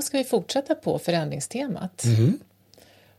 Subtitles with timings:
[0.00, 2.04] Idag ska vi fortsätta på förändringstemat.
[2.04, 2.38] Mm.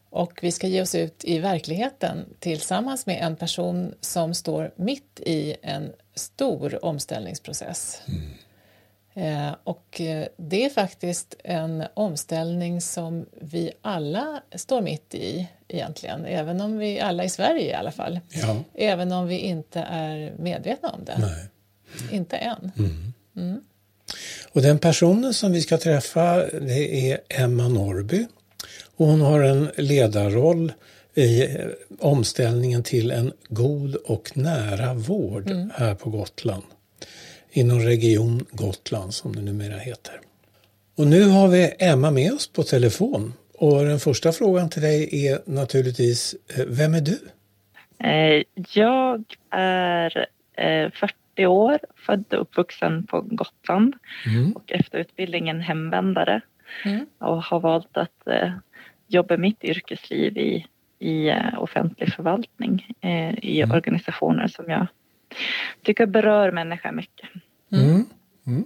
[0.10, 5.20] Och vi ska ge oss ut i verkligheten tillsammans med en person som står mitt
[5.20, 8.02] i en stor omställningsprocess.
[9.14, 16.26] Eh, och eh, det är faktiskt en omställning som vi alla står mitt i egentligen,
[16.26, 18.20] även om vi alla i Sverige i alla fall.
[18.30, 18.58] Ja.
[18.74, 21.18] Även om vi inte är medvetna om det.
[21.18, 21.48] Nej.
[22.12, 22.72] Inte än.
[24.52, 28.26] Och den personen som vi ska träffa det är Emma Norby.
[28.96, 30.74] Och hon har en ledarroll
[31.16, 31.50] i eh,
[32.00, 36.64] omställningen till en god och nära vård här på Gotland.
[37.52, 40.20] Inom Region Gotland som det numera heter.
[40.98, 43.34] Och nu har vi Emma med oss på telefon.
[43.58, 47.20] Och den första frågan till dig är naturligtvis, eh, vem är du?
[48.04, 50.92] Eh, Jag är eh,
[51.36, 53.94] 40 år, född och uppvuxen på Gotland
[54.26, 54.52] Mm.
[54.52, 56.42] och efter utbildningen hemvändare
[56.86, 57.06] Mm.
[57.20, 58.52] och har valt att eh,
[59.08, 60.66] jobba mitt yrkesliv i,
[61.00, 63.72] i eh, offentlig förvaltning eh, i Mm.
[63.76, 64.88] organisationer som jag
[65.84, 67.30] tycker berör människor mycket.
[67.74, 68.06] Mm.
[68.48, 68.66] Mm.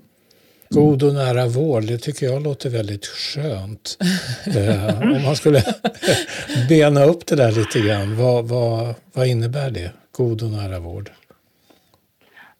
[0.70, 3.98] God och nära vård, det tycker jag låter väldigt skönt.
[4.56, 5.64] eh, om man skulle
[6.70, 9.92] bena upp det där lite grann, vad, vad, vad innebär det?
[10.12, 11.12] God och nära vård.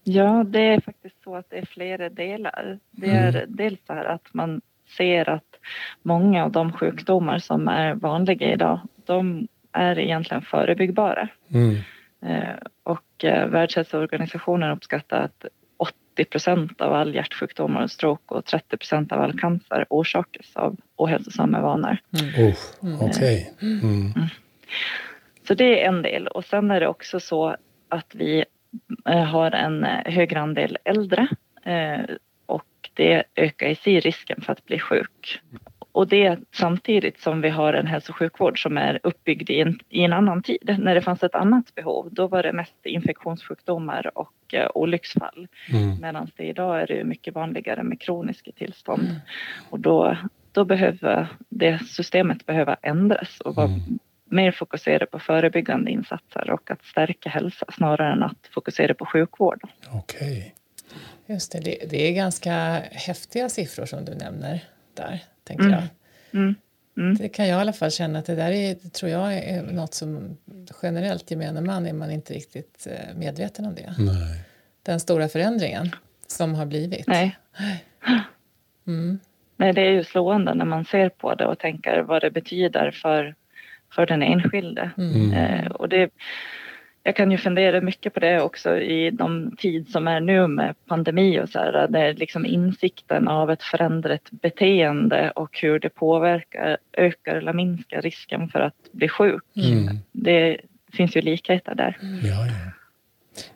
[0.08, 2.80] Ja, det är faktiskt så att det är flera delar.
[2.92, 4.62] Det är dels så här att man
[4.98, 5.60] ser att
[6.02, 11.30] många av de sjukdomar som är vanliga idag, de är egentligen förebyggbara.
[11.54, 11.76] Mm.
[12.26, 15.46] Eh, Och eh, Världshälsoorganisationen uppskattar att
[15.78, 20.78] 80 procent av all hjärtsjukdomar och stroke och 30 procent av all cancer orsakas av
[20.96, 21.98] ohälsosamma vanor.
[22.14, 23.54] Oh, Okej.
[23.62, 24.14] Mm.
[25.48, 26.28] Så det är en del.
[26.28, 27.56] Och sen är det också så
[27.90, 28.46] att vi
[29.06, 31.28] har en eh, högre andel äldre
[31.64, 32.16] eh,
[32.46, 35.42] och det ökar i sig risken för att bli sjuk.
[35.92, 39.80] Och det samtidigt som vi har en hälso och sjukvård som är uppbyggd i en,
[39.90, 40.76] i en annan tid.
[40.80, 45.48] När det fanns ett annat behov, då var det mest infektionssjukdomar och eh, olycksfall.
[45.70, 46.02] Mm.
[46.02, 49.22] Medan det idag är det mycket vanligare med kroniska tillstånd.
[49.70, 50.18] Och då,
[50.52, 53.70] då behöver det systemet behöva ändras och vara
[54.26, 59.62] mer fokuserade på förebyggande insatser och att stärka hälsa snarare än att fokusera på sjukvård.
[59.92, 60.56] Okej.
[61.26, 62.54] Just det, det, det är ganska
[62.92, 64.64] häftiga siffror som du nämner
[64.94, 65.84] där, tänker jag.
[66.34, 66.56] Mm.
[66.98, 67.16] Mm.
[67.16, 69.94] Det kan jag i alla fall känna att det där är, tror jag är något
[69.94, 70.38] som
[70.84, 73.96] generellt gemene man är man inte riktigt eh, medveten om det.
[73.98, 74.44] Nej.
[74.84, 75.92] Den stora förändringen
[76.28, 77.08] som har blivit.
[77.08, 77.38] Nej.
[78.88, 79.20] Mm.
[79.58, 82.92] Nej, det är ju slående när man ser på det och tänker vad det betyder
[82.92, 83.36] för,
[83.92, 84.92] för den enskilde.
[84.98, 85.34] Mm.
[85.34, 86.10] Eh, och det,
[87.04, 90.76] jag kan ju fundera mycket på det också i de tid som är nu med
[90.88, 91.88] pandemi och så här.
[91.88, 98.02] Det är liksom insikten av ett förändrat beteende och hur det påverkar, ökar eller minskar
[98.02, 99.44] risken för att bli sjuk.
[99.56, 100.00] Mm.
[100.12, 100.58] Det
[100.94, 101.98] finns ju likheter där.
[102.02, 102.72] Ja, ja.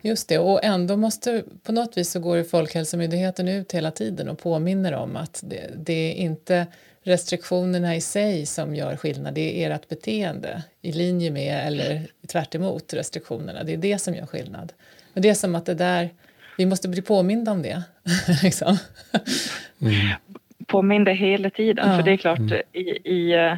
[0.00, 4.28] Just det, och ändå måste på något vis så går ju Folkhälsomyndigheten ut hela tiden
[4.28, 6.66] och påminner om att det, det är inte
[7.04, 12.54] restriktionerna i sig som gör skillnad, det är ert beteende i linje med eller tvärt
[12.54, 13.64] emot restriktionerna.
[13.64, 14.72] Det är det som gör skillnad.
[15.14, 16.10] Och det är som att det där,
[16.58, 17.82] vi måste bli påminda om det.
[18.42, 18.78] liksom.
[20.66, 21.88] påminner hela tiden.
[21.88, 21.96] Ja.
[21.96, 23.54] För det är klart, i, i, eh,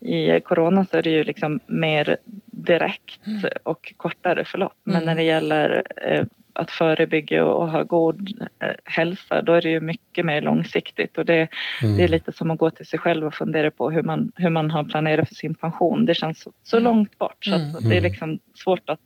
[0.00, 2.16] i corona så är det ju liksom mer
[2.46, 3.20] direkt
[3.62, 4.76] och kortare förlopp.
[4.84, 6.24] Men när det gäller eh,
[6.56, 11.18] att förebygga och ha god eh, hälsa, då är det ju mycket mer långsiktigt.
[11.18, 11.48] Och det,
[11.96, 14.50] det är lite som att gå till sig själv och fundera på hur man, hur
[14.50, 16.06] man har planerat för sin pension.
[16.06, 19.00] Det känns så, så långt bort så att det är liksom svårt att,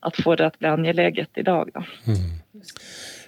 [0.00, 1.70] att få det att bli angeläget idag.
[1.74, 1.84] Då.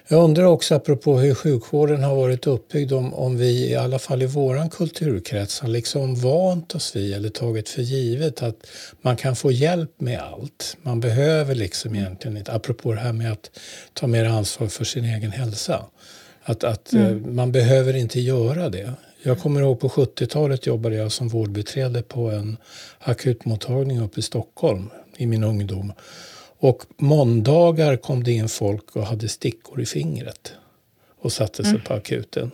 [0.07, 4.21] Jag undrar också apropå hur sjukvården har varit uppbyggd om, om vi i alla fall
[4.21, 8.67] i våran kulturkrets har liksom vant oss vid eller tagit för givet att
[9.01, 10.77] man kan få hjälp med allt.
[10.81, 13.59] Man behöver liksom egentligen inte, apropå det här med att
[13.93, 15.85] ta mer ansvar för sin egen hälsa.
[16.43, 18.93] Att, att eh, man behöver inte göra det.
[19.23, 22.57] Jag kommer ihåg på 70-talet jobbade jag som vårdbiträde på en
[22.99, 25.93] akutmottagning uppe i Stockholm i min ungdom.
[26.65, 30.53] Och måndagar kom det in folk och hade stickor i fingret
[31.21, 32.51] och satte sig på akuten.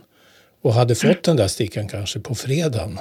[0.61, 2.97] Och hade fått den där stickan kanske på fredagen.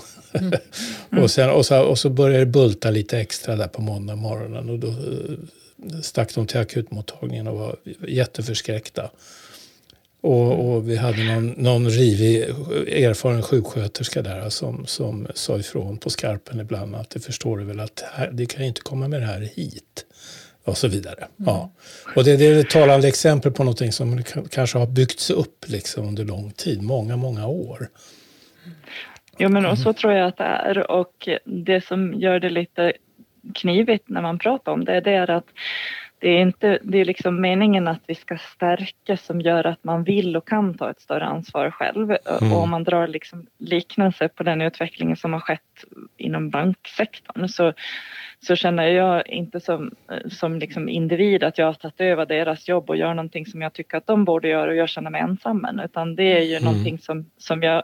[1.23, 4.71] och, sen, och, så, och så började det bulta lite extra där på måndag morgonen.
[4.71, 7.77] Och då eh, stack de till akutmottagningen och var
[8.09, 9.11] jätteförskräckta.
[10.21, 12.43] Och, och vi hade någon, någon rivig
[13.05, 17.81] erfaren sjuksköterska där som, som sa ifrån på skarpen ibland att det förstår du väl
[17.81, 20.07] att här, det kan ju inte komma med det här hit.
[20.65, 21.29] Och så vidare.
[21.37, 21.71] Ja.
[22.17, 26.09] Och det, det är ett talande exempel på någonting som kanske har byggts upp liksom
[26.09, 27.89] under lång tid, många, många år.
[29.39, 30.91] Jo, men och så tror jag att det är.
[30.91, 32.93] Och det som gör det lite
[33.55, 35.47] knivigt när man pratar om det, det är att
[36.21, 40.05] det är inte, det är liksom meningen att vi ska stärka som gör att man
[40.05, 42.11] vill och kan ta ett större ansvar själv.
[42.11, 42.53] Mm.
[42.53, 45.85] Och om man drar liksom liknelse på den utvecklingen som har skett
[46.17, 47.73] inom banksektorn så,
[48.47, 49.91] så känner jag inte som,
[50.31, 53.73] som liksom individ att jag har tagit över deras jobb och gör någonting som jag
[53.73, 56.65] tycker att de borde göra och jag känner mig ensam utan det är ju mm.
[56.65, 57.83] någonting som, som jag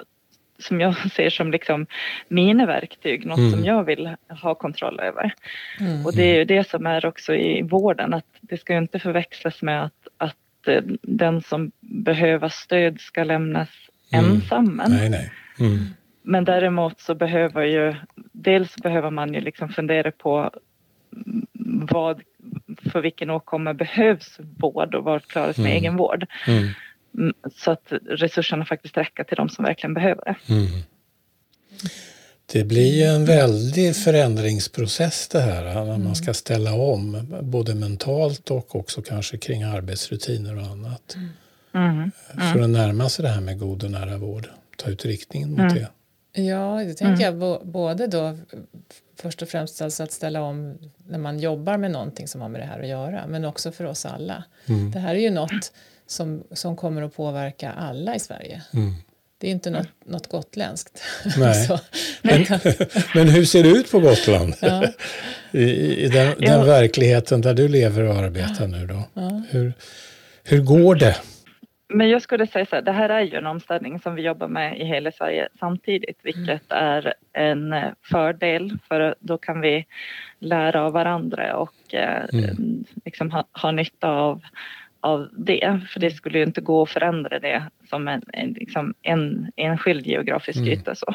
[0.58, 1.86] som jag ser som liksom
[2.28, 3.50] mina verktyg, något mm.
[3.50, 5.34] som jag vill ha kontroll över.
[5.80, 6.06] Mm.
[6.06, 9.62] Och det är ju det som är också i vården, att det ska inte förväxlas
[9.62, 13.68] med att, att eh, den som behöver stöd ska lämnas
[14.12, 14.30] mm.
[14.30, 14.82] ensam.
[14.88, 15.32] Nej, nej.
[15.60, 15.78] Mm.
[16.22, 17.94] Men däremot så behöver ju,
[18.32, 20.50] dels behöver man ju liksom fundera på
[21.90, 22.22] vad,
[22.92, 25.76] för vilken åkomma behövs vård och vad klaras med mm.
[25.76, 26.26] egenvård.
[26.46, 26.68] Mm.
[27.16, 30.54] Mm, så att resurserna faktiskt räcker till de som verkligen behöver det.
[30.54, 30.82] Mm.
[32.52, 36.14] Det blir en väldig förändringsprocess det här när man mm.
[36.14, 41.16] ska ställa om både mentalt och också kanske kring arbetsrutiner och annat.
[41.16, 41.30] Mm.
[41.74, 42.10] Mm.
[42.52, 45.74] För att närma sig det här med god och nära vård, ta ut riktningen mot
[45.74, 45.88] det.
[46.42, 48.38] Ja, det tänker jag både då
[49.16, 50.78] först och främst alltså att ställa om
[51.08, 53.84] när man jobbar med någonting som har med det här att göra men också för
[53.84, 54.44] oss alla.
[54.92, 55.72] Det här är ju något
[56.06, 58.62] som, som kommer att påverka alla i Sverige.
[58.74, 58.94] Mm.
[59.38, 61.02] Det är inte något, något gotländskt.
[61.38, 61.68] Nej.
[62.22, 62.40] men,
[63.14, 64.54] men hur ser det ut på Gotland?
[64.60, 64.84] Ja.
[65.50, 66.64] I, i den, den ja.
[66.64, 69.02] verkligheten där du lever och arbetar nu då?
[69.14, 69.42] Ja.
[69.50, 69.72] Hur,
[70.44, 71.16] hur går det?
[71.88, 74.48] Men jag skulle säga så här, det här är ju en omställning som vi jobbar
[74.48, 76.84] med i hela Sverige samtidigt, vilket mm.
[76.84, 79.86] är en fördel för då kan vi
[80.38, 82.84] lära av varandra och eh, mm.
[83.04, 84.42] liksom ha, ha nytta av
[85.06, 88.94] av det, för det skulle ju inte gå att förändra det som en, en, liksom
[89.02, 90.72] en enskild geografisk mm.
[90.72, 90.94] yta.
[90.94, 91.14] Så.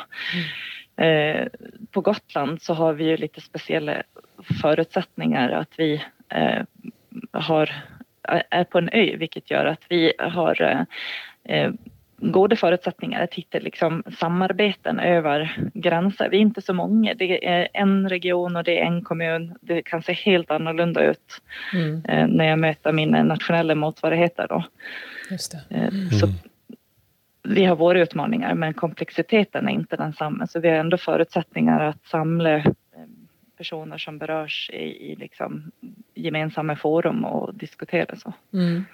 [1.04, 1.48] Eh,
[1.92, 4.04] på Gotland så har vi ju lite speciella
[4.62, 6.64] förutsättningar att vi eh,
[7.32, 7.72] har,
[8.50, 10.82] är på en ö, vilket gör att vi har eh,
[11.44, 11.72] eh
[12.22, 16.30] goda förutsättningar att hitta liksom samarbeten över gränser.
[16.30, 17.14] Vi är inte så många.
[17.14, 19.56] Det är en region och det är en kommun.
[19.62, 21.42] Det kan se helt annorlunda ut
[21.74, 22.06] mm.
[22.06, 24.48] Eh, när jag möter mina nationella motsvarigheter.
[24.48, 24.64] Då.
[25.30, 26.10] Just eh, mm.
[26.10, 26.28] Så
[27.44, 30.48] vi har våra utmaningar men komplexiteten är inte densamma.
[30.48, 32.64] Så vi har ändå förutsättningar att samla eh,
[33.58, 35.72] personer som berörs i, i liksom
[36.16, 38.34] gemensamma forum och diskutera så.
[38.54, 38.86] Mm.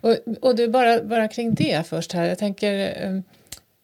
[0.00, 2.24] Och, och du, bara, bara kring det först här.
[2.24, 3.20] Jag tänker, eh,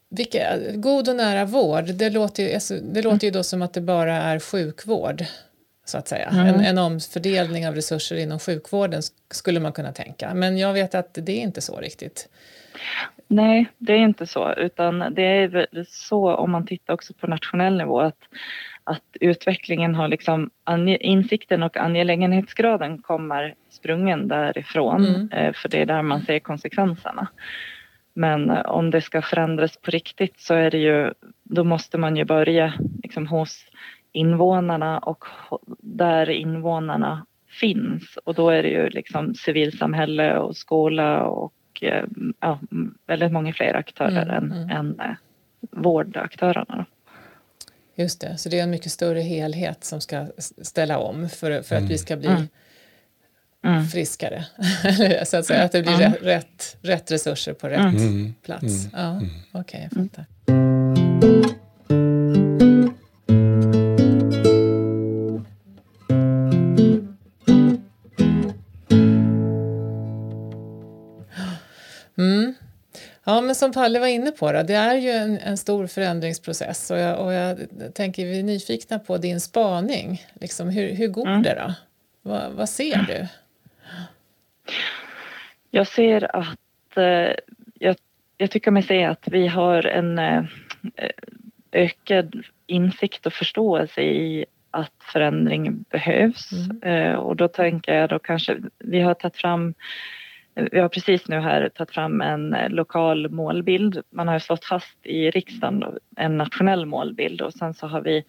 [0.09, 3.73] vilka, god och nära vård, det låter, ju, alltså, det låter ju då som att
[3.73, 5.25] det bara är sjukvård
[5.85, 6.29] så att säga.
[6.29, 6.47] Mm.
[6.47, 10.35] En, en omfördelning av resurser inom sjukvården skulle man kunna tänka.
[10.35, 12.29] Men jag vet att det är inte så riktigt.
[13.29, 17.77] Nej, det är inte så, utan det är så om man tittar också på nationell
[17.77, 18.19] nivå att
[18.85, 20.51] att utvecklingen har liksom
[21.01, 25.33] insikten och angelägenhetsgraden kommer sprungen därifrån mm.
[25.33, 27.29] Eh, för det är där man ser konsekvenserna.
[28.15, 32.17] Men eh, om det ska förändras på riktigt så är det ju, då måste man
[32.17, 33.65] ju börja liksom hos
[34.15, 35.25] invånarna och
[35.81, 37.27] där invånarna
[37.61, 42.05] finns och då är det ju liksom civilsamhälle och skola och eh,
[42.41, 42.61] ja,
[43.07, 45.01] väldigt många fler aktörer mm, än, mm.
[45.01, 45.17] än
[45.71, 46.87] vårdaktörerna.
[47.97, 50.27] Just det, så det är en mycket större helhet som ska
[50.63, 52.49] ställa om för, för att vi ska bli mm.
[53.65, 53.87] mm.
[53.87, 54.45] friskare.
[55.27, 56.13] så att säga, att det blir mm.
[56.13, 58.35] rätt, rätt resurser på rätt mm.
[58.43, 58.63] plats.
[58.63, 58.91] Mm.
[58.93, 59.29] Ja, mm.
[59.53, 60.34] Okej, okay, jag fattar.
[73.65, 77.27] Som Palle var inne på, då, det är ju en, en stor förändringsprocess och jag,
[77.27, 77.59] och jag
[77.95, 80.23] tänker vi är nyfikna på din spaning.
[80.41, 81.43] Liksom, hur, hur går mm.
[81.43, 81.75] det då?
[82.31, 83.27] Va, vad ser du?
[85.71, 87.35] Jag ser att eh,
[87.79, 87.97] jag,
[88.37, 90.45] jag, tycker mig se att vi har en eh,
[91.73, 96.53] ökad insikt och förståelse i att förändring behövs.
[96.53, 96.83] Mm.
[96.83, 99.75] Eh, och då tänker jag då kanske, vi har tagit fram
[100.55, 104.03] vi har precis nu här tagit fram en eh, lokal målbild.
[104.11, 105.85] Man har slått fast i riksdagen
[106.17, 108.25] en nationell målbild och sen så har vi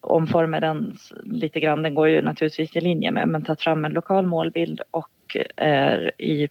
[0.00, 1.82] omformat den lite grann.
[1.82, 6.10] Den går ju naturligtvis i linje med, men tagit fram en lokal målbild och är
[6.18, 6.48] i,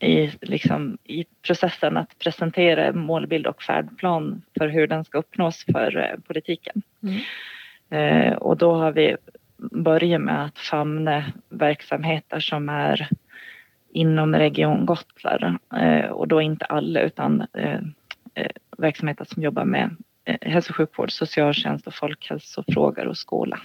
[0.00, 5.96] i, liksom, i processen att presentera målbild och färdplan för hur den ska uppnås för
[5.96, 6.82] eh, politiken.
[7.02, 7.20] Mm.
[7.90, 9.16] Eh, och då har vi
[9.56, 13.08] börjat med att famna verksamheter som är
[13.94, 17.80] inom Region Gotland eh, och då inte alla utan eh,
[18.34, 19.96] eh verksamheter som jobbar med
[20.40, 23.60] hälso och sjukvård, socialtjänst och folkhälsofrågor och skola.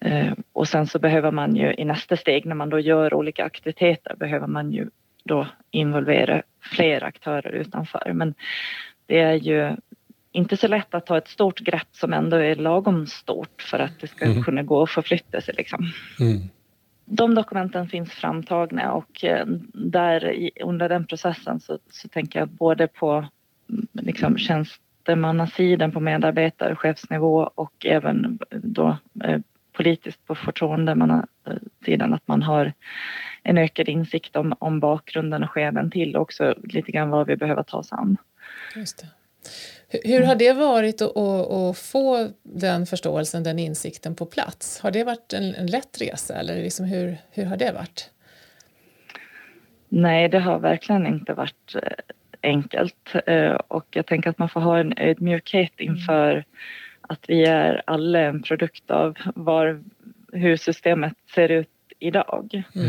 [0.00, 0.36] Mm.
[0.52, 4.16] Och sen så behöver man ju i nästa steg när man då gör olika aktiviteter
[4.16, 4.90] behöver man ju
[5.24, 8.12] då involvera fler aktörer utanför.
[8.14, 8.34] Men
[9.06, 9.76] det är ju
[10.32, 14.00] inte så lätt att ta ett stort grepp som ändå är lagom stort för att
[14.00, 14.42] det ska mm.
[14.42, 15.54] kunna gå att förflytta sig.
[15.58, 15.92] Liksom.
[16.20, 16.40] Mm.
[17.08, 22.86] De dokumenten finns framtagna och eh, där under den processen så, så tänker jag både
[22.86, 23.12] på
[23.70, 29.40] mm, liksom, tjänstemannasidan på medarbetar och chefsnivå och även eh, då eh,
[29.72, 32.72] politiskt på förtroendemannasidan att man har
[33.42, 37.36] en ökad insikt om, om bakgrunden och skälen till och också lite grann vad vi
[37.36, 38.16] behöver ta oss an.
[38.74, 39.06] Just det.
[39.88, 44.80] Hur har det varit att, att, få den förståelsen, den insikten på plats?
[44.80, 48.10] Har det varit en, en lätt resa eller liksom hur, hur har det varit?
[49.88, 51.92] Nej, det har verkligen inte varit eh,
[52.42, 56.44] enkelt eh, och jag tänker att man får ha en ödmjukhet inför
[57.00, 59.82] att vi är alla en produkt av var,
[60.32, 62.62] hur systemet ser ut idag.
[62.74, 62.88] Mm.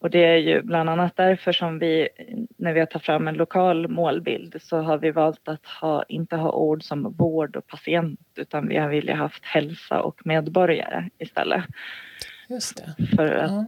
[0.00, 2.08] Och det är ju bland annat därför som vi,
[2.56, 6.36] när vi har tagit fram en lokal målbild, så har vi valt att ha, inte
[6.36, 11.64] ha ord som vård och patient, utan vi har velat haft hälsa och medborgare istället.
[12.48, 13.16] Just det.
[13.16, 13.66] För att ja.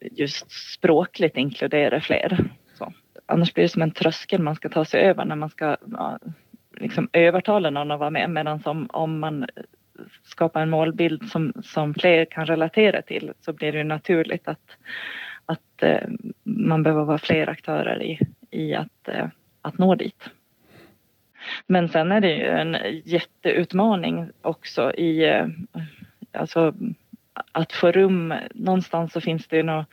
[0.00, 2.50] just språkligt inkludera fler.
[2.74, 2.92] Så.
[3.26, 6.18] Annars blir det som en tröskel man ska ta sig över när man ska ja,
[6.76, 9.46] liksom övertala någon att vara med, medan om, om man
[10.24, 14.76] skapar en målbild som, som fler kan relatera till så blir det naturligt att
[15.46, 16.08] att eh,
[16.42, 18.18] man behöver vara fler aktörer i,
[18.50, 19.26] i att, eh,
[19.62, 20.30] att nå dit.
[21.66, 25.46] Men sen är det ju en jätteutmaning också i eh,
[26.32, 26.74] alltså,
[27.52, 28.34] att få rum.
[28.54, 29.86] Någonstans så finns det ju något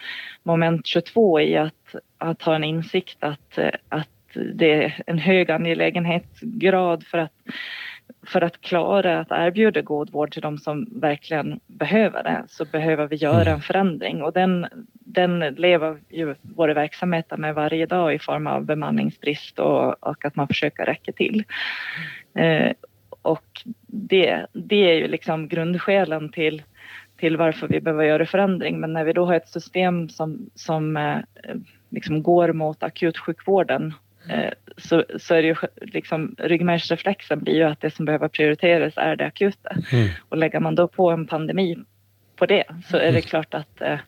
[0.44, 7.04] moment 22 i att, att ha en insikt att, att det är en hög angelägenhetsgrad
[7.04, 7.34] för att
[8.28, 13.08] för att klara att erbjuda god vård till de som verkligen behöver det så behöver
[13.08, 13.54] vi göra mm.
[13.54, 14.68] en förändring och den,
[15.14, 20.36] den lever ju våra verksamheter med varje dag i form av bemanningsbrist och, och att
[20.36, 21.44] man försöker räcka till.
[22.36, 22.72] Eh,
[23.22, 26.64] och det, det är ju liksom grundskälen till,
[27.18, 28.80] till varför vi behöver göra förändring.
[28.80, 31.18] Men när vi då har ett system som, som eh,
[31.90, 33.94] liksom går mot akutsjukvården
[34.30, 38.94] Eh, så, så är det ju liksom ryggmärgsreflexen blir ju att det som behöver prioriteras
[38.98, 39.70] är det akuta.
[39.92, 40.10] Mm.
[40.30, 41.78] Och lägger man då på en pandemi
[42.36, 43.22] på det så är det mm.
[43.22, 44.00] klart att eh, eh,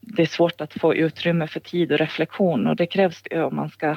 [0.00, 3.56] det är svårt att få utrymme för tid och reflektion och det krävs det om
[3.56, 3.96] man ska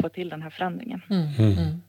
[0.00, 1.02] få till den här förändringen.
[1.10, 1.28] Mm.
[1.38, 1.58] mm.
[1.58, 1.80] mm.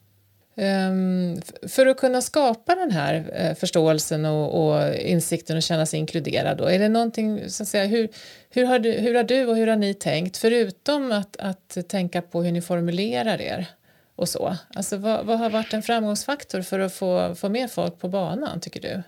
[0.55, 5.99] Um, för att kunna skapa den här uh, förståelsen och, och, insikten och känna sig
[5.99, 8.09] inkluderad, då, är det någonting, så att säga, hur,
[8.49, 12.21] hur, har du, hur har du och hur har ni tänkt, förutom att, att tänka
[12.21, 13.67] på hur ni formulerar er
[14.15, 14.57] och så?
[14.73, 18.59] Alltså, vad, vad har varit en framgångsfaktor för att få, få med folk på banan,
[18.59, 19.03] tycker du?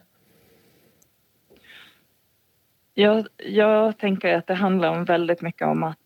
[2.93, 5.97] Jag, jag tänker att det handlar om väldigt mycket om att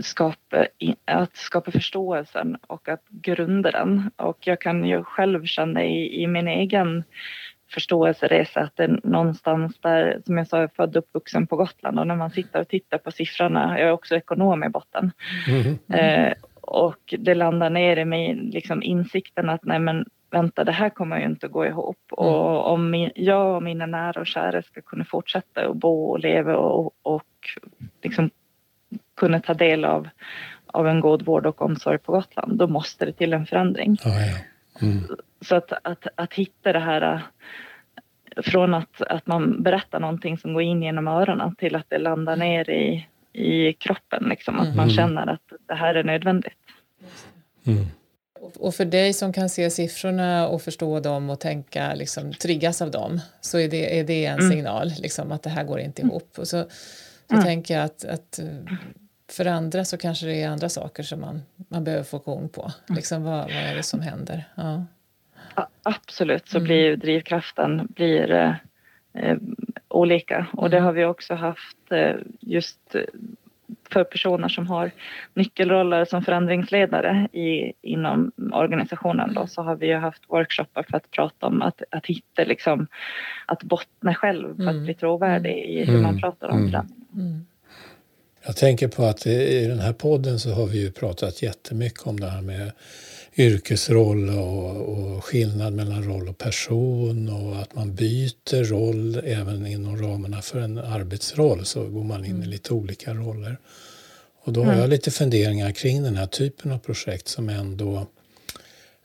[0.00, 0.66] skapa,
[1.04, 4.10] att skapa förståelsen och att grunda den.
[4.16, 7.04] Och jag kan ju själv känna i, i min egen
[7.70, 11.56] förståelseresa att det är någonstans där, som jag sa, jag är född och uppvuxen på
[11.56, 15.10] Gotland och när man sitter och tittar på siffrorna, jag är också ekonom i botten,
[15.48, 15.78] mm.
[16.00, 20.90] eh, och det landar ner i mig liksom insikten att nej men vänta, det här
[20.90, 22.12] kommer ju inte gå ihop.
[22.18, 22.32] Mm.
[22.32, 26.56] Och om jag och mina nära och kära ska kunna fortsätta att bo och leva
[26.56, 27.24] och, och
[28.02, 28.30] liksom
[29.16, 30.08] kunna ta del av,
[30.66, 33.92] av en god vård och omsorg på Gotland, då måste det till en förändring.
[33.92, 34.86] Oh, ja.
[34.86, 35.04] mm.
[35.40, 37.22] Så att, att, att hitta det här
[38.36, 42.36] från att, att man berättar någonting som går in genom öronen till att det landar
[42.36, 44.90] ner i, i kroppen, liksom, att man mm.
[44.90, 46.58] känner att det här är nödvändigt.
[47.66, 47.84] Mm.
[48.40, 52.90] Och för dig som kan se siffrorna och förstå dem och tänka, liksom, triggas av
[52.90, 54.50] dem, så är det, är det en mm.
[54.50, 56.38] signal liksom, att det här går inte ihop.
[56.38, 56.64] Och så,
[57.28, 57.44] så mm.
[57.44, 58.40] tänker jag att, att
[59.30, 62.62] för andra så kanske det är andra saker som man, man behöver få koll på.
[62.62, 62.96] Mm.
[62.96, 64.44] Liksom, vad, vad är det som händer?
[64.54, 64.84] Ja.
[65.56, 66.64] ja absolut, så mm.
[66.64, 68.54] blir drivkraften blir, eh,
[69.14, 69.36] eh,
[69.88, 70.46] olika.
[70.52, 70.84] Och det mm.
[70.84, 72.96] har vi också haft eh, just
[73.90, 74.90] för personer som har
[75.34, 81.10] nyckelroller som förändringsledare i, inom organisationen då, så har vi ju haft workshoppar för att
[81.10, 82.86] prata om att, att hitta liksom,
[83.46, 84.84] att bottna själv för att mm.
[84.84, 87.06] bli trovärdig i hur man pratar om förändring.
[87.14, 87.46] Mm.
[88.46, 92.20] Jag tänker på att i den här podden så har vi ju pratat jättemycket om
[92.20, 92.72] det här med
[93.38, 100.02] yrkesroll och, och, skillnad mellan roll och person och att man byter roll även inom
[100.02, 102.48] ramarna för en arbetsroll så går man in i mm.
[102.48, 103.58] lite olika roller.
[104.44, 108.06] Och då har jag lite funderingar kring den här typen av projekt som ändå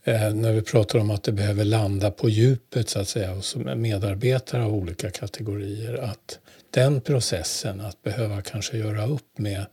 [0.04, 3.46] eh, när vi pratar om att det behöver landa på djupet så att säga och
[3.46, 9.66] som medarbetare av olika kategorier att den processen att behöva kanske göra upp med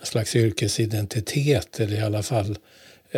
[0.00, 2.58] en slags yrkesidentitet eller i alla fall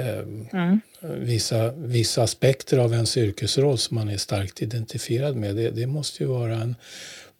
[0.01, 0.81] mm.
[1.01, 5.57] vissa, vissa aspekter av ens yrkesroll som man är starkt identifierad med.
[5.57, 6.75] Det, det måste ju vara en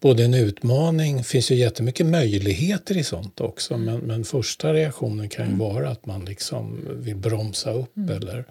[0.01, 3.85] både en utmaning, det finns ju jättemycket möjligheter i sånt också, mm.
[3.85, 5.59] men, men första reaktionen kan ju mm.
[5.59, 8.17] vara att man liksom vill bromsa upp mm.
[8.17, 8.45] eller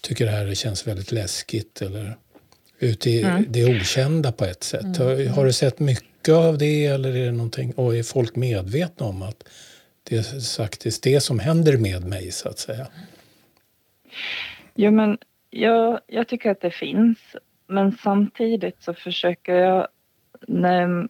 [0.00, 2.16] tycker det här känns väldigt läskigt eller
[2.78, 3.44] ute i mm.
[3.48, 4.96] det okända på ett sätt.
[4.96, 5.32] Har, mm.
[5.32, 9.22] har, du sett mycket av det eller är det någonting, och är folk medvetna om
[9.22, 9.44] att
[10.02, 12.86] det är faktiskt det som händer med mig så att säga?
[14.74, 15.18] Jo men
[15.50, 19.88] jag, jag tycker att det finns men samtidigt så försöker jag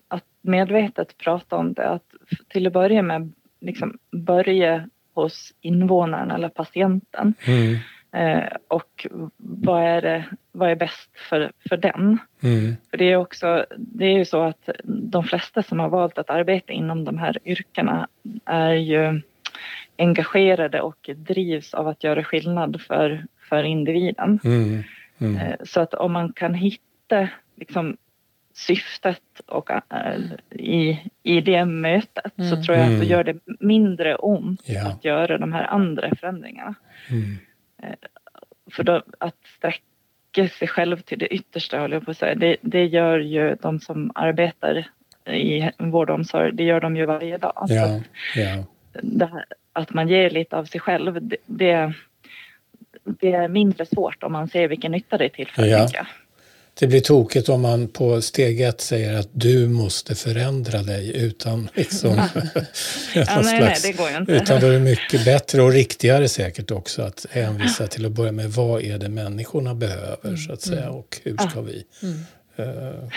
[0.08, 2.14] att medvetet prata om det, att
[2.48, 7.34] till att börja med liksom börja hos invånaren eller patienten.
[7.46, 7.76] Mm.
[8.12, 9.06] Eh, och
[9.36, 12.18] vad är, det, vad är bäst för, för den?
[12.42, 12.76] Mm.
[12.90, 16.30] För det är också, det är ju så att de flesta som har valt att
[16.30, 18.08] arbeta inom de här yrkena
[18.44, 19.20] är ju
[19.98, 24.40] engagerade och drivs av att göra skillnad för, för individen.
[24.44, 24.82] Mm.
[25.18, 25.36] Mm.
[25.36, 27.96] Eh, så att om man kan hitta liksom,
[28.54, 29.80] syftet och, äh,
[30.50, 32.50] i, i det mötet mm.
[32.50, 33.08] så tror jag att det mm.
[33.08, 34.88] gör det mindre ont ja.
[34.88, 36.74] att göra de här andra förändringarna.
[37.10, 37.38] Mm.
[37.82, 38.08] Eh,
[38.72, 42.56] för då, att sträcka sig själv till det yttersta, håller jag på att säga, det,
[42.60, 44.88] det gör ju de som arbetar
[45.26, 47.66] i vård och omsorg, det gör de ju varje dag.
[47.68, 48.00] Ja.
[48.36, 48.64] Ja.
[49.20, 51.94] Här, att man ger lite av sig själv, det, det,
[53.04, 55.64] det, är mindre svårt om man ser vilken nytta det är till för.
[55.64, 55.88] Ja
[56.74, 61.68] det blir tokigt om man på steg ett säger att du måste förändra dig utan
[61.74, 62.10] liksom...
[62.10, 62.28] ja,
[63.14, 64.32] nej, slags, nej, det går ju inte.
[64.32, 68.32] Utan då är det mycket bättre och riktigare säkert också att hänvisa till att börja
[68.32, 70.94] med vad är det människorna behöver så att säga mm.
[70.94, 71.84] och hur ska vi...
[72.02, 72.18] Mm.
[72.58, 73.08] Uh,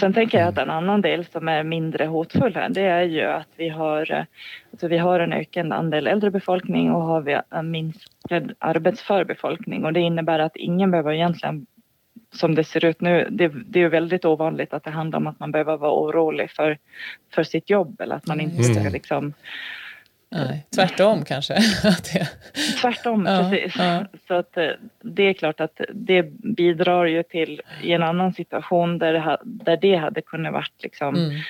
[0.00, 3.22] Sen tänker jag att en annan del som är mindre hotfull här, det är ju
[3.22, 4.26] att vi har,
[4.72, 9.84] alltså vi har en ökande andel äldre befolkning och har vi en minskad arbetsför befolkning.
[9.84, 11.66] Och det innebär att ingen behöver egentligen
[12.32, 15.40] som det ser ut nu, det, det är väldigt ovanligt att det handlar om att
[15.40, 16.78] man behöver vara orolig för,
[17.34, 18.92] för sitt jobb eller att man inte ska mm.
[18.92, 19.32] liksom
[20.36, 21.54] Nej, tvärtom kanske.
[22.80, 23.76] tvärtom, ja, precis.
[23.78, 24.04] Ja.
[24.28, 24.70] Så att eh,
[25.02, 26.22] det är klart att det
[26.56, 31.14] bidrar ju till i en annan situation där det, där det hade kunnat varit liksom
[31.14, 31.40] mm.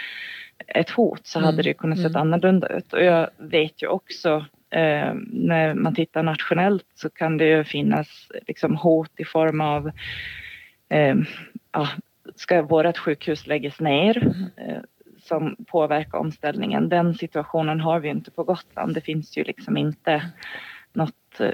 [0.66, 1.64] ett hot så hade mm.
[1.64, 2.22] det kunnat sett mm.
[2.22, 2.92] annorlunda ut.
[2.92, 8.28] Och jag vet ju också eh, när man tittar nationellt så kan det ju finnas
[8.46, 9.90] liksom hot i form av
[10.88, 11.14] eh,
[11.72, 11.88] ja,
[12.34, 14.55] ska vårt sjukhus läggas ner eh,
[15.26, 16.88] som påverkar omställningen.
[16.88, 18.94] Den situationen har vi inte på Gotland.
[18.94, 20.30] Det finns ju liksom inte
[20.92, 21.40] något...
[21.40, 21.50] Eh,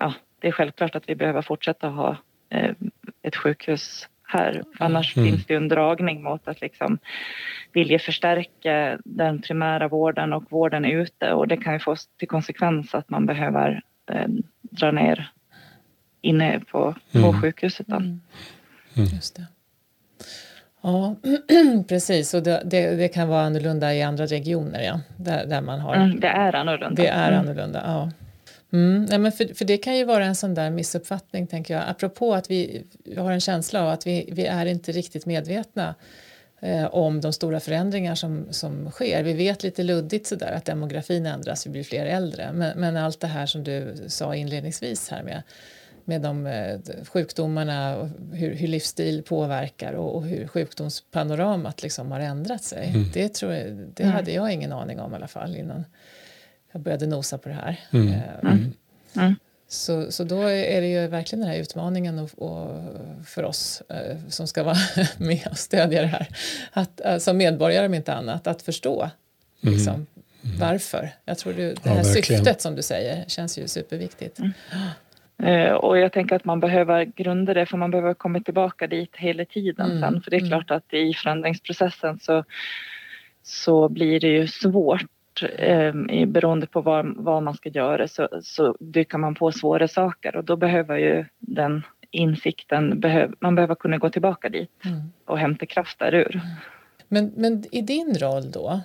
[0.00, 2.16] ja, det är självklart att vi behöver fortsätta ha
[2.48, 2.74] eh,
[3.22, 4.64] ett sjukhus här.
[4.78, 5.30] Annars mm.
[5.30, 6.98] finns det en dragning mot att liksom
[7.72, 12.94] vilja förstärka den primära vården och vården ute och det kan ju få till konsekvens
[12.94, 14.28] att man behöver eh,
[14.60, 15.30] dra ner
[16.20, 17.40] inne på, på mm.
[17.40, 17.88] sjukhuset.
[17.88, 18.02] Mm.
[18.02, 18.20] mm.
[18.94, 19.46] Just det.
[20.84, 21.16] Ja,
[21.88, 22.34] precis.
[22.34, 25.00] Och det, det, det, kan vara annorlunda i andra regioner, ja.
[25.16, 25.94] Där, där man har...
[25.94, 27.02] Mm, det är annorlunda.
[27.02, 27.40] Det är mm.
[27.40, 28.10] annorlunda, ja.
[28.72, 31.84] Mm, nej, men för, för det kan ju vara en sån där missuppfattning, tänker jag.
[31.88, 32.84] Apropå att vi
[33.16, 35.94] har en känsla av att vi, vi är inte riktigt medvetna
[36.60, 39.22] eh, om de stora förändringar som, som sker.
[39.22, 42.52] Vi vet lite luddigt sådär att demografin ändras, vi blir fler äldre.
[42.52, 45.42] Men, men allt det här som du sa inledningsvis här med
[46.04, 52.20] med de eh, sjukdomarna och hur, hur livsstil påverkar och, och, hur sjukdomspanoramat liksom har
[52.20, 52.88] ändrat sig.
[52.88, 53.04] Mm.
[53.12, 54.14] Det, tror jag, det mm.
[54.14, 55.84] hade jag ingen aning om i alla fall innan
[56.72, 57.80] jag började nosa på det här.
[57.92, 58.08] Mm.
[58.08, 58.72] Eh, mm.
[59.16, 59.34] Mm.
[59.68, 62.84] Så, så då är det ju verkligen den här utmaningen och, och
[63.26, 64.76] för oss eh, som ska vara
[65.16, 66.28] med och stödja det här,
[66.72, 69.10] att, eh, som medborgare om inte annat, att förstå
[69.62, 69.74] mm.
[69.74, 70.06] liksom,
[70.58, 71.10] varför.
[71.24, 74.38] Jag tror du, det här ja, syftet som du säger känns ju superviktigt.
[74.38, 74.46] Eh,
[75.80, 79.44] och jag tänker att man behöver grunda det för man behöver komma tillbaka dit hela
[79.44, 80.00] tiden mm.
[80.00, 80.22] sen.
[80.22, 80.50] För det är mm.
[80.50, 82.44] klart att i förändringsprocessen så,
[83.42, 85.94] så blir det ju svårt eh,
[86.26, 90.44] beroende på vad, vad man ska göra så, så dyker man på svåra saker och
[90.44, 95.00] då behöver ju den insikten, behöv, man behöver kunna gå tillbaka dit mm.
[95.24, 96.40] och hämta kraft därur.
[97.08, 98.80] Men, men i din roll då,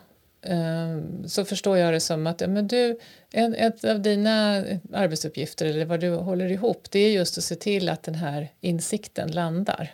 [1.25, 2.99] så förstår jag det som att men du,
[3.31, 7.55] en, ett av dina arbetsuppgifter eller vad du håller ihop det är just att se
[7.55, 9.91] till att den här insikten landar.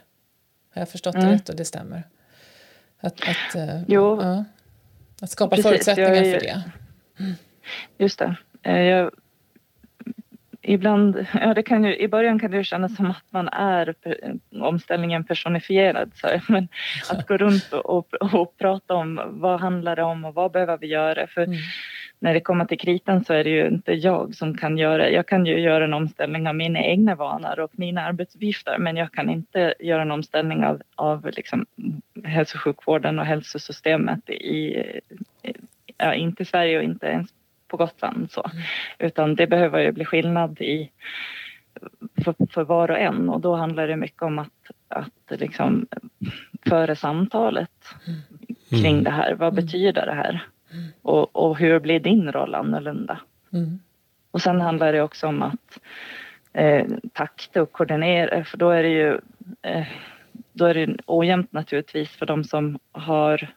[0.74, 1.28] Har jag förstått mm.
[1.28, 2.04] det rätt och det stämmer?
[3.00, 3.82] Att, att, eh.
[3.88, 4.46] Ja,
[5.22, 6.64] att skapa Precis, förutsättningar är, för det.
[7.98, 8.36] Just det.
[8.64, 9.12] Eh, jag,
[10.68, 13.96] ibland, ja det kan ju, i början kan det ju kännas som att man är
[14.62, 16.12] omställningen personifierad.
[16.16, 16.68] Så, men
[17.12, 20.78] att gå runt och, och, och, prata om vad handlar det om och vad behöver
[20.78, 21.28] vi göra?
[21.28, 21.58] För mm.
[22.20, 25.28] när det kommer till kritan så är det ju inte jag som kan göra, jag
[25.28, 29.30] kan ju göra en omställning av mina egna vanor och mina arbetsuppgifter men jag kan
[29.30, 31.66] inte göra en omställning av, av liksom
[32.24, 34.84] hälso och sjukvården och hälsosystemet i,
[35.98, 37.30] ja, inte i Sverige och inte ens
[37.78, 38.32] på Gotland.
[38.32, 38.52] Så.
[39.00, 40.92] Utan det behöver ju bli skillnad i
[42.24, 45.88] för, för, var och en och då handlar det mycket om att, att liksom
[46.66, 48.84] föra samtalet mm.
[48.84, 49.34] kring det här.
[49.34, 49.66] Vad mm.
[49.66, 50.48] betyder det här?
[50.74, 50.92] Mm.
[51.02, 53.20] Och, och, hur blir din roll annorlunda?
[53.54, 53.80] Mm.
[54.32, 55.80] Och sen handlar det också om att
[56.54, 59.20] eh, takta och koordinera för då är det ju
[59.62, 59.88] eh,
[60.54, 63.50] då är det ojämnt naturligtvis för de som har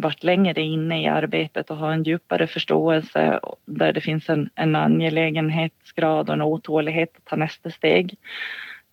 [0.00, 4.76] varit längre inne i arbetet och har en djupare förståelse där det finns en, en
[4.76, 8.16] angelägenhetsgrad och en otålighet att ta nästa steg.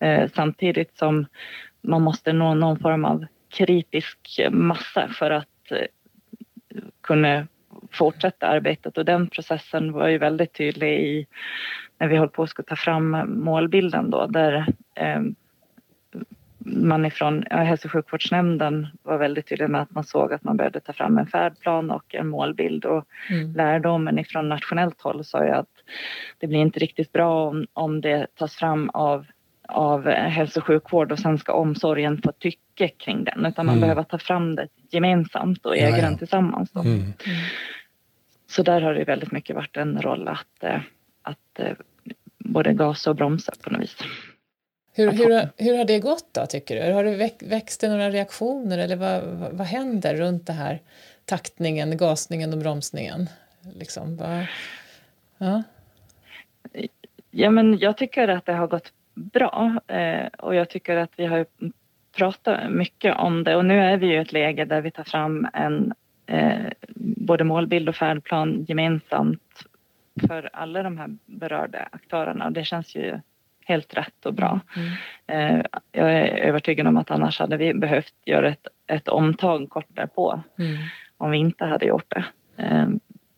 [0.00, 1.26] Eh, samtidigt som
[1.80, 5.86] man måste nå någon form av kritisk massa för att eh,
[7.00, 7.46] kunna
[7.90, 11.26] fortsätta arbetet och den processen var ju väldigt tydlig i
[11.98, 15.20] när vi höll på att ta fram målbilden då där eh,
[16.66, 20.56] man ifrån ja, hälso och sjukvårdsnämnden var väldigt tydlig med att man såg att man
[20.56, 23.52] behövde ta fram en färdplan och en målbild och mm.
[23.52, 25.70] lärdomen ifrån nationellt håll sa ju att
[26.38, 29.26] det blir inte riktigt bra om, om det tas fram av
[29.68, 33.80] av hälso och sjukvård och sen ska omsorgen få tycke kring den utan man mm.
[33.80, 36.70] behöver ta fram det gemensamt och äga ja, den tillsammans.
[36.72, 36.80] Då.
[36.80, 37.12] Mm.
[38.46, 40.80] Så där har det väldigt mycket varit en roll att, eh,
[41.22, 41.72] att eh,
[42.38, 43.96] både gasa och bromsa på något vis.
[44.96, 46.92] Hur, hur, hur har det gått då tycker du?
[46.92, 50.80] Har det växt det några reaktioner eller vad, vad, vad händer runt det här
[51.24, 53.28] taktningen, gasningen och bromsningen?
[53.74, 54.46] Liksom, vad,
[55.38, 55.62] ja.
[57.30, 61.26] ja men jag tycker att det har gått bra eh, och jag tycker att vi
[61.26, 61.46] har
[62.16, 65.48] pratat mycket om det och nu är vi i ett läge där vi tar fram
[65.52, 65.94] en
[66.26, 66.70] eh,
[67.16, 69.62] både målbild och färdplan gemensamt
[70.26, 73.20] för alla de här berörda aktörerna och det känns ju
[73.66, 74.60] helt rätt och bra.
[74.76, 74.90] Mm.
[75.26, 79.88] Eh, jag är övertygad om att annars hade vi behövt göra ett, ett omtag kort
[79.88, 80.76] därpå mm.
[81.16, 82.24] om vi inte hade gjort det.
[82.62, 82.88] Eh,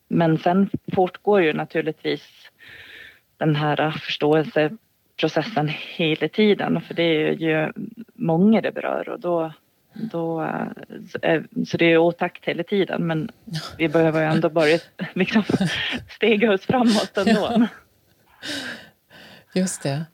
[0.09, 2.51] men sen fortgår ju naturligtvis
[3.37, 7.73] den här förståelseprocessen hela tiden för det är ju
[8.15, 9.53] många det berör och då
[9.93, 10.43] då,
[11.23, 13.31] eh, så det är otakt hela tiden men
[13.79, 14.79] vi behöver ju ändå börja
[15.15, 15.43] liksom,
[16.11, 17.67] stega oss framåt ändå.
[19.55, 20.05] Just det.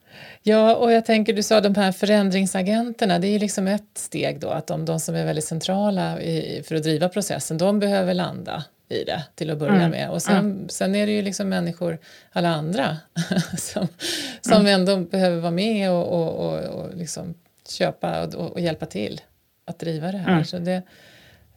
[0.42, 4.40] Ja, och jag tänker, du sa de här förändringsagenterna, det är ju liksom ett steg
[4.40, 8.14] då, att de, de som är väldigt centrala i, för att driva processen, de behöver
[8.14, 9.90] landa i det till att börja mm.
[9.90, 10.10] med.
[10.10, 10.68] Och sen, mm.
[10.68, 11.98] sen är det ju liksom människor,
[12.32, 12.96] alla andra,
[13.58, 13.88] som,
[14.40, 14.80] som mm.
[14.80, 17.34] ändå behöver vara med och, och, och, och liksom
[17.68, 19.20] köpa och, och, hjälpa till
[19.64, 20.32] att driva det här.
[20.32, 20.44] Mm.
[20.44, 20.82] Så det,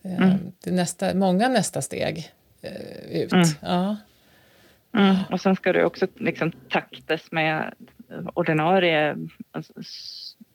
[0.02, 0.38] eh, mm.
[0.64, 3.34] det är nästa, många nästa steg eh, ut.
[3.34, 3.48] Mm.
[3.62, 3.98] Ja.
[5.32, 7.74] Och sen ska det också liksom taktas med
[8.34, 9.18] ordinarie
[9.52, 9.74] alltså,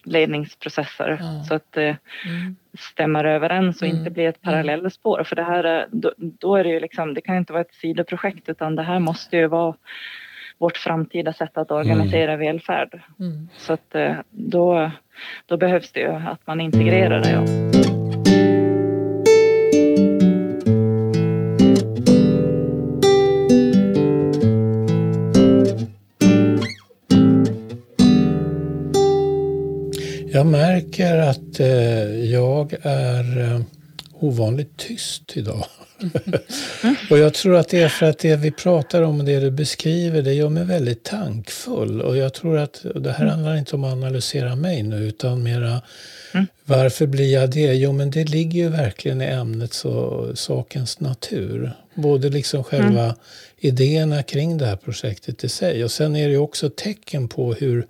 [0.04, 1.44] ledningsprocesser ja.
[1.44, 2.56] så att det mm.
[2.78, 3.98] stämmer överens och mm.
[3.98, 4.52] inte blir ett mm.
[4.52, 5.24] parallellspår.
[5.24, 8.48] För det här, då, då, är det ju liksom, det kan inte vara ett sidoprojekt
[8.48, 9.74] utan det här måste ju vara
[10.58, 12.46] vårt framtida sätt att organisera mm.
[12.46, 13.00] välfärd.
[13.20, 13.48] Mm.
[13.56, 14.90] Så att eh, då,
[15.46, 17.30] då behövs det ju att man integrerar det.
[17.30, 17.81] Ja.
[30.42, 33.60] Jag märker att eh, jag är eh,
[34.12, 35.64] ovanligt tyst idag.
[37.10, 39.50] och jag tror att det är för att det vi pratar om och det du
[39.50, 42.02] beskriver det gör mig väldigt tankfull.
[42.02, 45.82] Och jag tror att det här handlar inte om att analysera mig nu utan mera
[46.34, 46.46] mm.
[46.64, 47.74] varför blir jag det?
[47.74, 51.72] Jo men det ligger ju verkligen i ämnets och sakens natur.
[51.94, 53.16] Både liksom själva mm.
[53.58, 57.54] idéerna kring det här projektet i sig och sen är det ju också tecken på
[57.54, 57.86] hur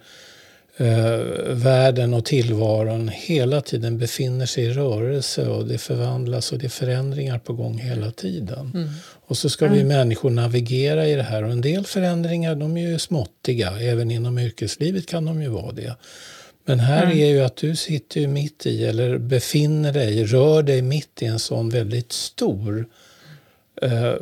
[0.77, 6.67] eh, världen och tillvaron hela tiden befinner sig i rörelse och det förvandlas och det
[6.67, 8.71] är förändringar på gång hela tiden.
[8.75, 8.89] Mm.
[9.27, 9.79] Och så ska mm.
[9.79, 14.11] vi människor navigera i det här och en del förändringar de är ju småttiga, även
[14.11, 15.97] inom yrkeslivet kan de ju vara det.
[16.65, 17.19] Men här mm.
[17.19, 21.25] är ju att du sitter ju mitt i, eller befinner dig, rör dig mitt i
[21.25, 22.87] en sån väldigt stor
[23.83, 24.15] eh,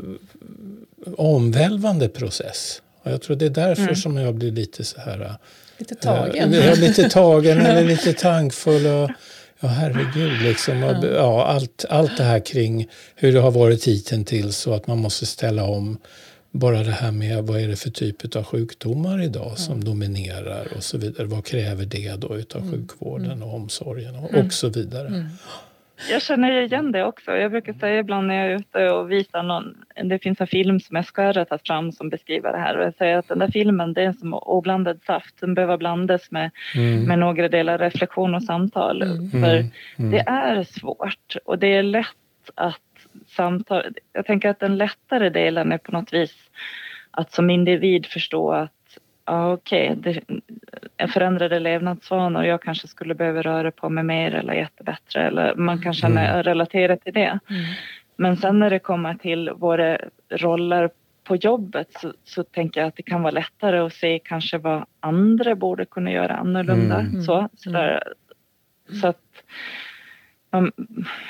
[1.17, 2.83] omvälvande process.
[3.03, 3.97] Och jag tror det är därför mm.
[3.97, 5.37] som jag blir lite så här
[5.79, 6.53] Lite tagen.
[6.53, 8.87] Ja, lite tagen eller lite tankfull.
[8.87, 9.11] Och,
[9.61, 10.83] ja, herregud, liksom.
[10.83, 14.99] Och, ja, allt, allt det här kring hur det har varit hittills och att man
[14.99, 15.99] måste ställa om
[16.51, 20.85] bara det här med vad är det för typ av sjukdomar idag som dominerar och
[20.85, 21.27] så vidare.
[21.27, 22.73] Vad kräver det då utav Mm.
[22.73, 25.31] sjukvården och omsorgen och, och så vidare.
[26.09, 27.37] Jag känner igen det också.
[27.37, 30.81] Jag brukar säga ibland när jag är ute och visar någon, det finns en film
[30.81, 33.49] som SKR har tagit fram som beskriver det här och jag säger att den där
[33.51, 35.41] filmen det är som oblandad saft.
[35.41, 37.05] Den behöver blandas med, Mm.
[37.05, 38.99] med några delar reflektion och samtal.
[39.31, 39.71] För Mm.
[39.99, 40.11] Mm.
[40.11, 42.07] det är svårt och det är lätt
[42.55, 42.81] att
[43.27, 43.85] samtala.
[44.13, 46.35] Jag tänker att den lättare delen är på något vis
[47.11, 48.73] att som individ förstå att
[49.31, 49.99] okej,
[50.97, 52.45] är förändrade levnadsvanor.
[52.45, 56.43] Jag kanske skulle behöva röra på mig mer eller äta bättre eller man kan känna
[56.43, 57.38] relatera till det.
[57.51, 57.62] Mm.
[58.16, 59.99] Men sen när det kommer till våra
[60.31, 60.90] roller
[61.25, 64.85] på jobbet så, så tänker jag att det kan vara lättare att se kanske vad
[65.01, 67.01] andra borde kunna göra annorlunda.
[67.01, 67.23] Mm.
[67.23, 68.03] Så, sådär.
[69.01, 69.45] så att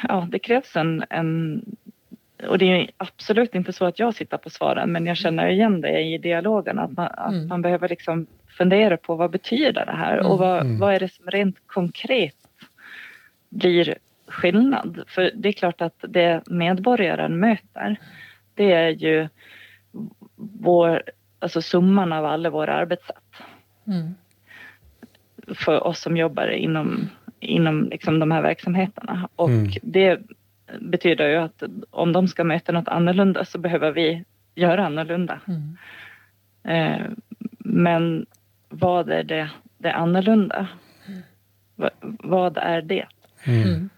[0.08, 1.62] ja, det krävs en, en
[2.48, 5.80] och det är absolut inte så att jag sitter på svaren men jag känner igen
[5.80, 7.48] det i dialogen att man, att Mm.
[7.48, 10.78] man behöver liksom fundera på vad betyder det här och vad, Mm.
[10.78, 12.36] vad är det som rent konkret
[13.48, 13.94] blir
[14.26, 15.02] skillnad?
[15.06, 17.96] För det är klart att det medborgaren möter
[18.54, 19.28] det är ju
[20.60, 21.02] vår,
[21.38, 23.16] alltså summan av alla våra arbetssätt
[23.86, 24.14] Mm.
[25.54, 27.08] för oss som jobbar inom,
[27.40, 29.28] inom liksom de här verksamheterna.
[29.36, 29.70] Och Mm.
[29.82, 30.20] det
[30.80, 35.40] betyder ju att om de ska möta något annorlunda så behöver vi göra annorlunda.
[35.48, 35.76] Mm.
[36.64, 37.06] Eh,
[37.58, 38.26] men
[38.68, 40.68] vad är det, det annorlunda?
[41.76, 43.06] Va, vad är det?
[43.44, 43.62] Mm.
[43.62, 43.90] Mm.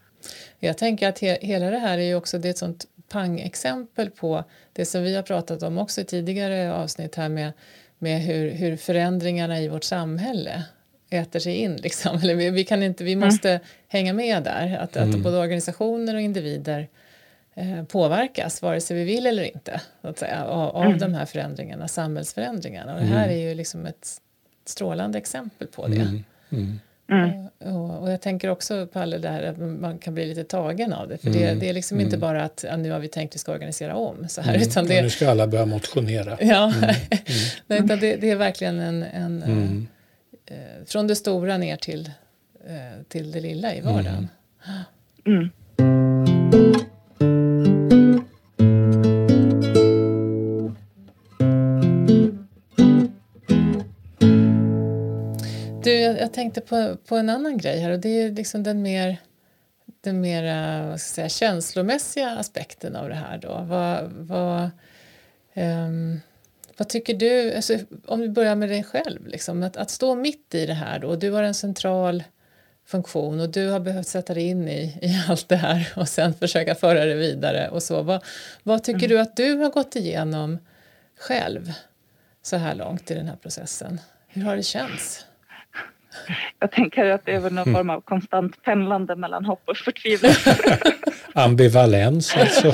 [0.58, 4.10] Jag tänker att he hela det här är ju också det är ett sånt pangexempel
[4.10, 7.52] på det som vi har pratat om också i tidigare avsnitt här med,
[7.98, 10.64] med hur, hur förändringarna i vårt samhälle
[11.12, 11.76] äter sig in.
[11.76, 12.18] Liksom.
[12.22, 14.78] Eller vi, vi, kan inte, vi måste hänga med där.
[14.80, 16.88] Att, att både organisationer och individer
[17.54, 21.26] eh, påverkas vare sig vi vill eller inte så att säga, av, av de här
[21.26, 22.94] förändringarna, samhällsförändringarna.
[22.94, 24.08] Och det här är ju liksom ett
[24.64, 25.96] strålande exempel på det.
[25.96, 26.24] Mm.
[26.50, 26.78] Mm.
[27.10, 27.46] Mm.
[27.76, 31.08] Och, och jag tänker också på det här att man kan bli lite tagen av
[31.08, 31.18] det.
[31.18, 33.38] För det, det är liksom inte bara att ja, nu har vi tänkt att vi
[33.38, 34.56] ska organisera om så här.
[34.56, 36.38] Utan Ja, nu det, ska alla börja motionera.
[36.40, 36.72] ja,
[37.66, 39.88] Nej, utan det, det är verkligen en, en Mm.
[40.52, 42.10] Eh, eh, från det stora ner till,
[42.66, 44.28] eh, till det lilla i vardagen.
[45.26, 45.50] Mm.
[55.84, 58.82] Du, jag, jag tänkte på, på en annan grej här och det är liksom den
[58.82, 59.18] mer
[60.00, 63.38] den mera vad ska jag säga, känslomässiga aspekten av det här.
[63.38, 63.48] Då.
[63.48, 64.70] Vad, vad,
[65.54, 66.20] ehm,
[66.82, 70.54] vad tycker du, alltså, om vi börjar med dig själv, liksom, att, att stå mitt
[70.54, 72.22] i det här då, och du har en central
[72.86, 76.34] funktion och du har behövt sätta dig in i, i allt det här och sen
[76.34, 78.02] försöka föra det vidare och så.
[78.02, 78.24] Vad,
[78.62, 80.58] vad tycker du att du har gått igenom
[81.20, 81.72] själv
[82.42, 84.00] så här långt i den här processen?
[84.28, 85.26] Hur har det känts?
[86.58, 90.32] Jag tänker att det är väl någon form av konstant pendlande mellan hopp och förtvivlan.
[91.34, 92.72] Ambivalens alltså.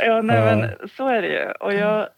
[0.00, 0.44] ja, nej, Ja.
[0.56, 1.50] men så är det ju.
[1.60, 2.08] Och jag,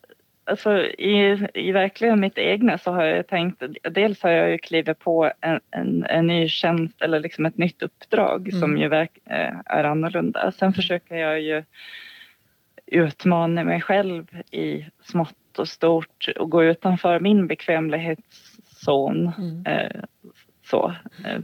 [0.44, 4.98] alltså, i, I verkligen mitt egna så har jag tänkt, dels har jag ju klivit
[4.98, 8.60] på en, en, en ny tjänst eller liksom ett nytt uppdrag Mm.
[8.60, 10.52] som ju verk, eh, är annorlunda.
[10.52, 11.64] Sen försöker jag ju
[12.86, 19.32] utmana mig själv i smått och stort och gå utanför min bekvämlighetszon.
[19.38, 19.66] Mm.
[19.66, 20.00] Eh,
[20.70, 20.94] så.
[21.26, 21.38] Eh.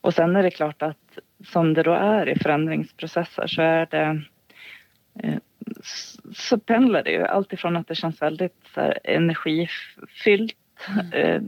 [0.00, 4.22] Och sen är det klart att som det då är i förändringsprocesser så är det
[5.22, 5.38] eh,
[6.34, 10.56] så pendlar det ju alltifrån att det känns väldigt så här, energifyllt
[11.12, 11.42] eh,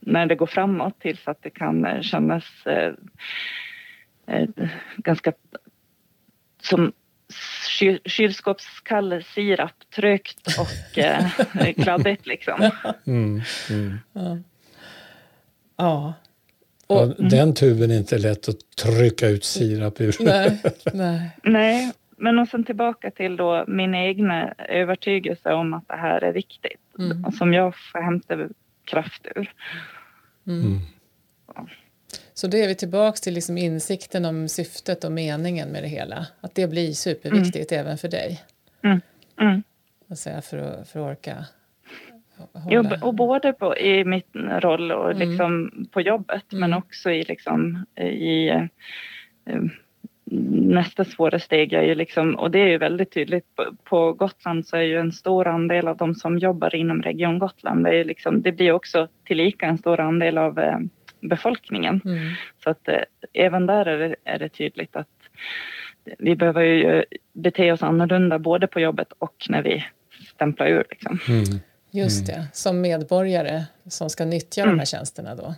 [0.00, 2.44] när det går framåt tills att det kan eh, kännas
[4.96, 5.32] ganska
[6.62, 6.92] som
[7.68, 11.26] kyl, kylskåpskall sirap, trögt och eh,
[11.82, 12.70] kladdigt liksom.
[13.06, 13.42] Mm.
[13.70, 13.98] Mm.
[14.12, 14.38] Ja.
[15.76, 16.14] ja.
[16.88, 20.16] Ja, Och, den tuben är inte lätt att trycka ut sirap ur.
[20.20, 21.30] nej, nej.
[21.42, 26.32] Nej, men och sen tillbaka till då min egna övertygelse om att det här är
[26.32, 27.24] viktigt Mm.
[27.24, 28.48] och som jag får hämta
[28.84, 29.52] kraft ur.
[30.46, 30.78] Mm.
[32.34, 36.26] Så då är vi tillbaks till liksom insikten om syftet och meningen med det hela.
[36.40, 38.44] Att det blir superviktigt även för dig.
[38.82, 39.00] Mm.
[39.40, 39.62] Mm.
[40.16, 41.44] säga, för, att, för att orka
[42.70, 44.22] Jo, och både på, i min
[44.60, 45.28] roll och Mm.
[45.28, 46.78] liksom på jobbet men Mm.
[46.78, 48.62] också i, liksom, i eh,
[49.46, 49.62] eh,
[50.50, 53.46] nästa svåra steg är ju liksom, och det är ju väldigt tydligt
[53.84, 57.84] på, Gotland så är ju en stor andel av de som jobbar inom Region Gotland,
[57.84, 60.78] det, är ju liksom, det blir också tillika en stor andel av eh,
[61.20, 62.00] befolkningen.
[62.04, 62.18] Mm.
[62.64, 63.00] Så att eh,
[63.32, 65.08] även där är det, är det tydligt att
[66.18, 69.84] vi behöver ju bete oss annorlunda både på jobbet och när vi
[70.34, 70.84] stämplar ur.
[70.90, 71.18] Liksom.
[71.28, 71.60] Mm.
[71.94, 74.74] Just det, som medborgare som ska nyttja mm.
[74.74, 75.54] de här tjänsterna då.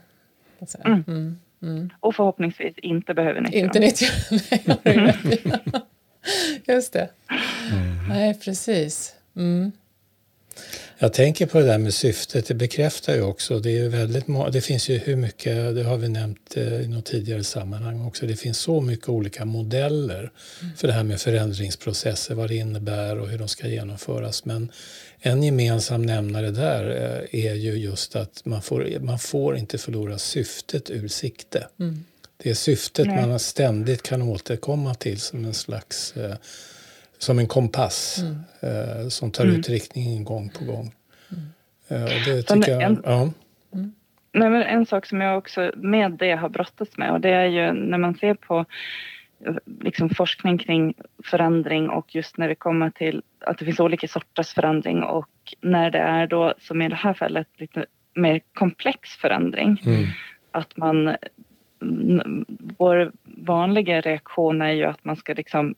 [0.84, 1.04] Mm.
[1.08, 1.38] mm.
[1.62, 1.90] Mm.
[2.00, 4.06] Och förhoppningsvis inte behöver nyttja Inte nyttja,
[4.84, 5.18] nej,
[6.66, 7.08] Just det.
[8.08, 9.14] Nej, precis.
[10.98, 14.60] Jag tänker på det där med syftet, det bekräftar ju också, det, är väldigt det
[14.60, 18.36] finns ju hur mycket, det har vi nämnt eh, i något tidigare sammanhang också, det
[18.36, 20.18] finns så mycket olika modeller
[20.62, 20.76] mm.
[20.76, 24.44] för det här med förändringsprocesser, vad det innebär och hur de ska genomföras.
[24.44, 24.72] Men
[25.20, 26.90] en gemensam nämnare där
[27.32, 31.68] eh, är ju just att man får, man får inte förlora syftet ur sikte.
[31.80, 32.04] Mm.
[32.42, 33.26] Det är syftet Nej.
[33.26, 36.34] man ständigt kan återkomma till som en slags eh,
[37.18, 38.36] som en kompass mm.
[38.60, 39.56] eh, som tar mm.
[39.56, 40.94] ut riktningen gång på gång.
[41.30, 41.44] Mm.
[41.88, 43.30] Eh, och det tycker jag, en, ja.
[43.74, 43.92] Mm.
[44.32, 47.46] Nej, men en sak som jag också med det har brottats med och det är
[47.46, 48.64] ju när man ser på
[49.80, 54.54] liksom forskning kring förändring och just när det kommer till att det finns olika sorters
[54.54, 55.28] förändring och
[55.60, 59.82] när det är då som i det här fallet lite mer komplex förändring.
[59.86, 60.04] Mm.
[60.50, 61.16] Att man
[62.78, 65.74] vår vanliga reaktion är ju att man ska liksom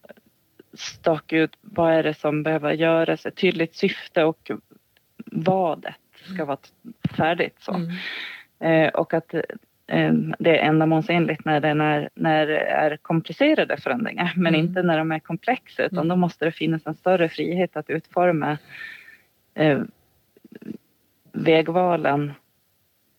[0.78, 4.50] staka ut vad är det som behöver göras, ett tydligt syfte och
[5.26, 5.94] vadet
[6.34, 6.58] ska vara
[7.16, 7.56] färdigt.
[7.58, 7.74] Så.
[7.74, 7.90] Mm.
[8.60, 14.32] Eh, och att eh, det är ändamålsenligt när, det är, när det är komplicerade förändringar
[14.36, 14.66] men mm.
[14.66, 16.08] inte när de är komplexa utan mm.
[16.08, 18.58] då måste det finnas en större frihet att utforma
[19.54, 19.80] eh,
[21.32, 22.32] vägvalen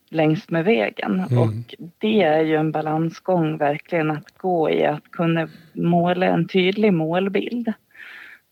[0.10, 1.19] längs med vägen.
[1.19, 1.39] Mm.
[1.39, 6.93] Och det är ju en balansgång verkligen att gå i, att kunna måla en tydlig
[6.93, 7.74] målbild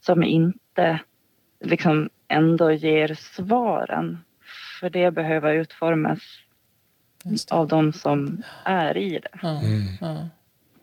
[0.01, 0.99] som inte
[1.59, 4.17] liksom ändå ger svaren.
[4.79, 6.19] För det behöver utformas
[7.23, 7.51] det.
[7.51, 9.39] av de som är i det.
[9.41, 9.81] Ja, mm.
[10.01, 10.29] ja.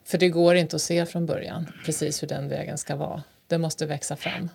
[0.04, 3.22] För det går inte att se från början precis hur den vägen ska vara.
[3.46, 4.48] Det måste växa fram.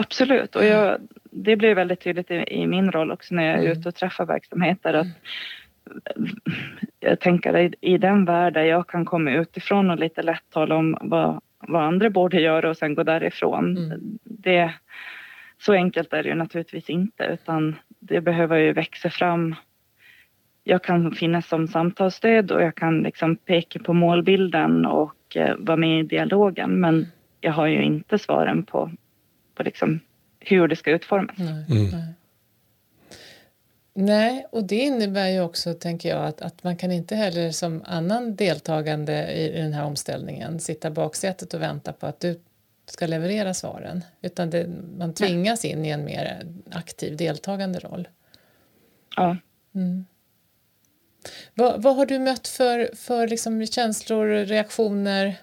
[0.00, 3.64] Absolut, och jag, det blir väldigt tydligt i, i, min roll också när jag är
[3.64, 3.72] mm.
[3.72, 5.06] ute och träffar verksamheter att
[7.00, 10.76] jag tänker i, i den värld där jag kan komma utifrån och lite lätt tala
[10.76, 13.76] om vad, vad andra borde göra och sen gå därifrån.
[13.76, 14.18] Mm.
[14.24, 14.74] Det,
[15.58, 19.54] så enkelt är det ju naturligtvis inte utan det behöver ju växa fram.
[20.64, 25.76] Jag kan finnas som samtalsstöd och jag kan liksom peka på målbilden och eh, vara
[25.76, 27.06] med i dialogen men
[27.40, 28.90] jag har ju inte svaren på
[29.60, 30.00] på liksom
[30.40, 31.36] hur det ska utformas.
[31.38, 31.90] Nej, mm.
[31.90, 32.14] nej.
[33.94, 37.82] nej, och det innebär ju också, tänker jag, att, att man kan inte heller som
[37.86, 42.40] annan deltagande i, i den här omställningen sitta baksätet och vänta på att du
[42.86, 44.68] ska leverera svaren, utan det,
[44.98, 48.08] man tvingas in i en mer aktiv deltagande roll.
[49.16, 49.36] Ja.
[49.74, 50.06] Mm.
[51.54, 55.34] Vad, vad, har du mött för, för liksom känslor, reaktioner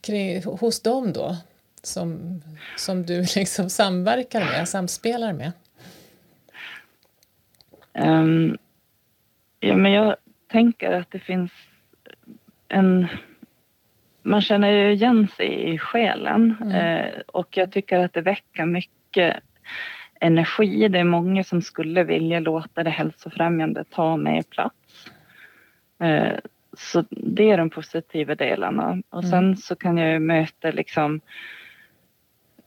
[0.00, 1.36] kring, hos dem då?
[1.82, 2.42] Som,
[2.76, 5.52] som du liksom samverkar med, samspelar med?
[7.94, 8.58] Um,
[9.60, 10.16] ja, men jag
[10.48, 11.52] tänker att det finns
[12.68, 13.06] en...
[14.22, 16.74] Man känner ju igen sig i själen mm.
[16.74, 19.36] eh, och jag tycker att det väcker mycket
[20.20, 20.88] energi.
[20.88, 25.10] Det är många som skulle vilja låta det hälsofrämjande ta mer plats.
[26.00, 26.38] Eh,
[26.78, 29.02] så det är de positiva delarna.
[29.10, 29.56] Och sen mm.
[29.56, 31.20] så kan jag ju möta liksom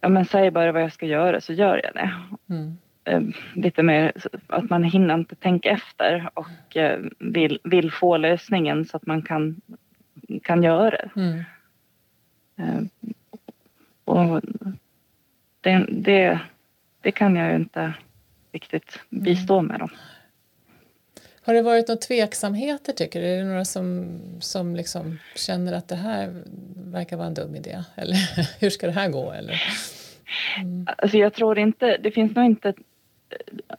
[0.02, 2.12] ja men säg bara vad jag ska göra så gör jag det.
[2.54, 2.78] Mm.
[3.06, 3.22] Eh,
[3.56, 4.12] lite mer
[4.48, 9.22] att man hinner inte tänka efter och eh, vill, vill få lösningen så att man
[9.22, 9.62] kan,
[10.44, 11.10] kan göra det.
[11.16, 11.44] Mm.
[12.58, 12.84] Eh,
[14.06, 14.42] och
[15.62, 16.40] det, det,
[17.02, 17.94] det, kan jag ju inte
[18.52, 19.80] riktigt bistå med.
[19.80, 19.90] Då.
[21.46, 23.28] Har det varit några tveksamheter tycker du?
[23.28, 26.44] Är det några som, som liksom känner att det här
[26.76, 27.84] verkar vara en dum idé?
[27.96, 28.16] Eller
[28.62, 29.32] hur ska det här gå?
[29.32, 29.62] Eller?
[30.58, 30.88] Mm.
[30.98, 32.74] Alltså jag tror inte, det finns nog inte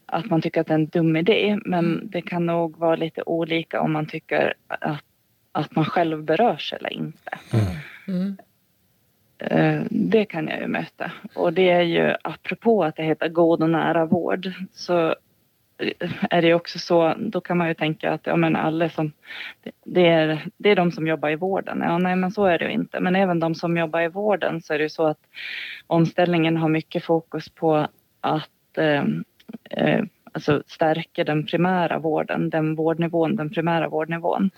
[0.06, 2.08] att man tycker att det är en dum idé men mm.
[2.10, 5.04] det kan nog vara lite olika om man tycker att,
[5.52, 7.38] att man själv berörs eller inte.
[7.52, 7.66] Mm.
[8.08, 8.36] mm.
[9.38, 13.62] Eh, det kan jag ju möta och det är ju apropå att det heter god
[13.62, 15.14] och nära vård så
[16.30, 19.12] är det också så, då kan man ju tänka att ja, men alla som,
[19.84, 21.80] det är, det är de som jobbar i vården.
[21.80, 23.00] Ja, nej, men så är det ju inte.
[23.00, 25.20] Men även de som jobbar i vården så är det ju så att
[25.86, 27.88] omställningen har mycket fokus på
[28.20, 29.04] att eh,
[29.70, 34.50] eh, alltså stärka den primära vården, den vårdnivån, den primära vårdnivån.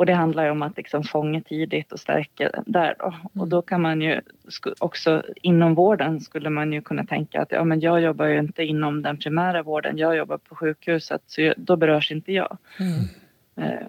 [0.00, 3.04] Och det handlar ju om att liksom fånga tidigt och stärka där då.
[3.04, 3.48] Och mm.
[3.48, 4.20] då kan man ju
[4.78, 8.62] också inom vården skulle man ju kunna tänka att ja, men jag jobbar ju inte
[8.62, 9.98] inom den primära vården.
[9.98, 12.58] Jag jobbar på sjukhuset så då berörs inte jag.
[12.78, 13.08] Mm.
[13.56, 13.86] Eh,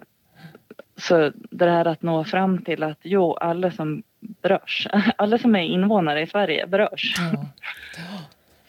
[0.96, 5.62] så det här att nå fram till att jo, alla som berörs, alla som är
[5.62, 7.14] invånare i Sverige berörs.
[7.18, 7.46] Ja.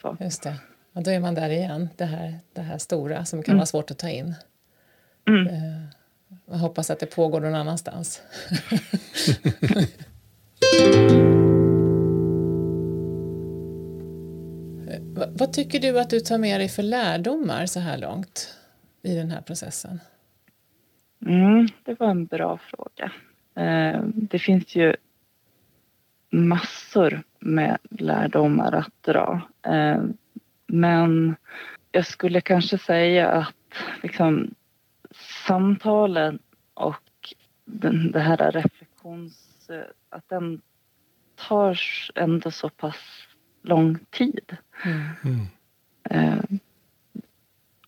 [0.02, 0.16] Så.
[0.20, 0.54] Just det.
[0.92, 3.90] Och då är man där igen, det här, det här stora som kan vara svårt
[3.90, 4.34] att ta in.
[5.28, 5.46] Mm.
[6.46, 8.22] Jag hoppas att det pågår någon annanstans.
[15.14, 18.58] Vad- tycker du att du tar med dig för lärdomar så här långt
[19.02, 20.00] i den här processen?
[21.26, 23.12] Mm, det var en bra fråga.
[23.66, 24.96] Eh, det finns ju
[26.30, 29.40] massor med lärdomar att dra.
[29.66, 30.02] Eh,
[30.66, 31.36] men
[31.92, 33.54] jag skulle kanske säga att
[34.02, 34.54] liksom,
[35.46, 36.38] samtalen
[36.74, 37.34] och
[37.64, 39.70] den, det här reflektions...
[39.70, 40.60] eh, Att den
[41.48, 41.80] tar
[42.14, 43.26] ändå så pass
[43.62, 44.56] lång tid.
[44.84, 45.46] Mm.
[46.10, 46.44] Eh,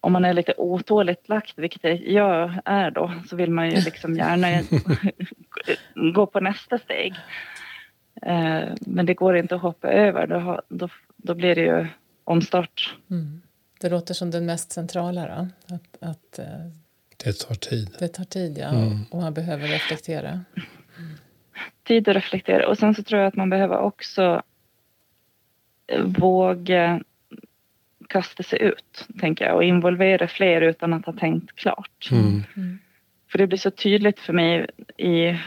[0.00, 4.14] om man är lite otåligt lagt, vilket jag är då, så vill man ju liksom
[4.14, 4.46] gärna
[6.14, 7.14] gå på nästa steg.
[8.22, 11.86] Eh, men det går inte att hoppa över, då, då, då blir det ju
[12.24, 12.94] omstart.
[13.10, 13.42] Mm.
[13.80, 16.66] Det låter som den mest centrala då, att, att eh,
[17.24, 17.96] Det tar tid.
[17.98, 18.98] det tar tid ja, Mm.
[19.10, 20.40] och man behöver reflektera.
[21.84, 22.68] Tid att reflektera.
[22.68, 24.42] Och sen så tror jag att man behöver också
[25.86, 27.00] eh, våga
[28.08, 32.08] kasta sig ut, tänker jag, och involvera fler utan att ha tänkt klart.
[32.10, 32.42] Mm.
[32.56, 32.78] Mm.
[33.30, 35.38] För det blir så tydligt för mig i,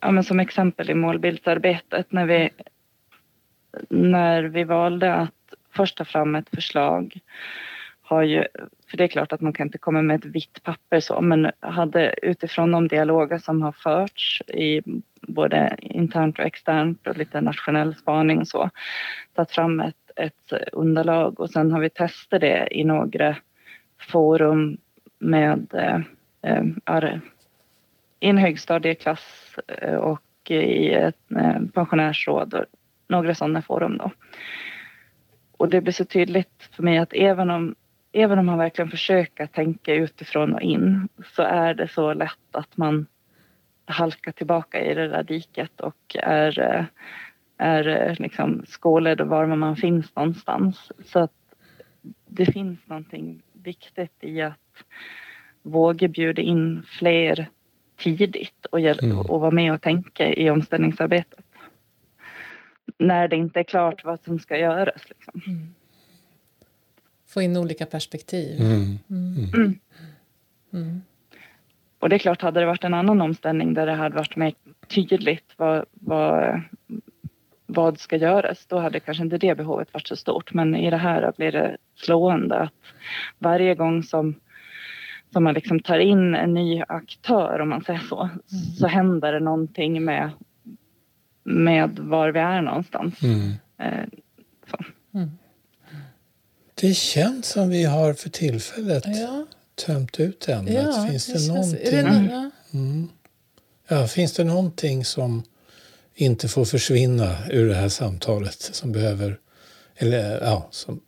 [0.00, 2.50] ja, men som exempel i målbildsarbetet när vi,
[3.88, 7.20] när vi valde att först ta fram ett förslag
[8.10, 8.44] har ju,
[8.90, 11.50] för det är klart att man kan inte komma med ett vitt papper så, men
[11.60, 14.82] hade utifrån de dialoger som har förts i
[15.20, 18.70] både internt och externt och lite nationell spaning och så,
[19.34, 23.36] tagit fram ett, ett underlag och sen har vi testat det i några
[23.98, 24.78] forum
[25.18, 26.00] med eh,
[26.42, 27.20] eh är,
[28.20, 32.64] i en högstadieklass eh, och i ett eh, pensionärsråd och
[33.08, 34.10] några sådana forum då.
[35.56, 37.74] Och det blir så tydligt för mig att även om,
[38.12, 42.76] även om man verkligen försöker tänka utifrån och in så är det så lätt att
[42.76, 43.06] man
[43.84, 46.86] halkar tillbaka i det där diket och är,
[47.56, 50.92] är liksom skålad var man finns någonstans.
[51.04, 51.32] Så att
[52.26, 54.84] det finns någonting viktigt i att
[55.62, 57.48] våga bjuda in fler
[57.96, 59.18] tidigt och, hjäl- Mm.
[59.18, 61.44] och vara med och tänka i omställningsarbetet.
[62.98, 65.08] När det inte är klart vad som ska göras.
[65.08, 65.40] Liksom.
[65.46, 65.74] Mm.
[67.30, 68.60] Få in olika perspektiv.
[68.60, 68.98] Mm.
[69.10, 69.78] Mm.
[70.72, 71.02] Mm.
[71.98, 74.54] Och det är klart, hade det varit en annan omställning där det hade varit mer
[74.88, 76.62] tydligt vad, vad,
[77.66, 80.54] vad ska göras, då hade kanske inte det behovet varit så stort.
[80.54, 82.72] Men i det här blir det slående att
[83.38, 84.34] varje gång som,
[85.32, 88.28] som man liksom tar in en ny aktör, om man säger så,
[88.78, 90.30] så händer det någonting med,
[91.44, 93.22] med var vi är någonstans.
[93.22, 93.52] Mm.
[93.78, 94.08] Eh,
[94.70, 94.76] så.
[95.14, 95.30] Mm.
[96.80, 100.74] Det känns som vi har för tillfället Ja, tömt ut ämnet.
[100.74, 101.86] ja, finns det, känns- någonting?
[101.86, 102.50] är det.
[102.72, 103.08] Mm.
[103.88, 105.42] Ja, finns det någonting som
[106.14, 109.38] inte får försvinna ur det här samtalet som behöver...
[109.96, 111.00] Eller ja, som...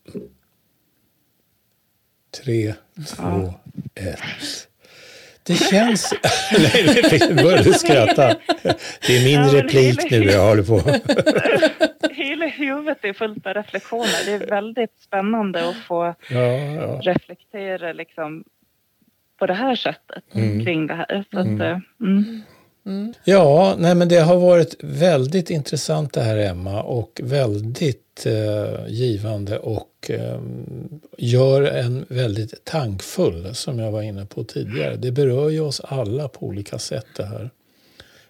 [2.44, 2.74] Tre,
[3.06, 3.54] två,
[3.94, 4.18] ett.
[5.42, 6.14] Det känns...
[6.58, 8.34] Nej, nu börjar du skratta.
[9.06, 10.78] Det är min Ja, replik nu jag håller på.
[12.14, 14.24] Hela huvudet är fullt av reflektioner.
[14.26, 17.00] Det är väldigt spännande att få Ja, ja.
[17.02, 18.44] reflektera liksom
[19.38, 20.64] på det här sättet Mm.
[20.64, 21.24] kring det här.
[21.30, 21.54] Så Mm.
[21.54, 22.42] att, eh, mm.
[22.86, 23.14] Mm.
[23.24, 29.58] Ja, nej, men det har varit väldigt intressant det här Emma och väldigt eh, givande
[29.58, 30.40] och eh,
[31.18, 34.96] gör en väldigt tankfull som jag var inne på tidigare.
[34.96, 37.50] Det berör ju oss alla på olika sätt det här.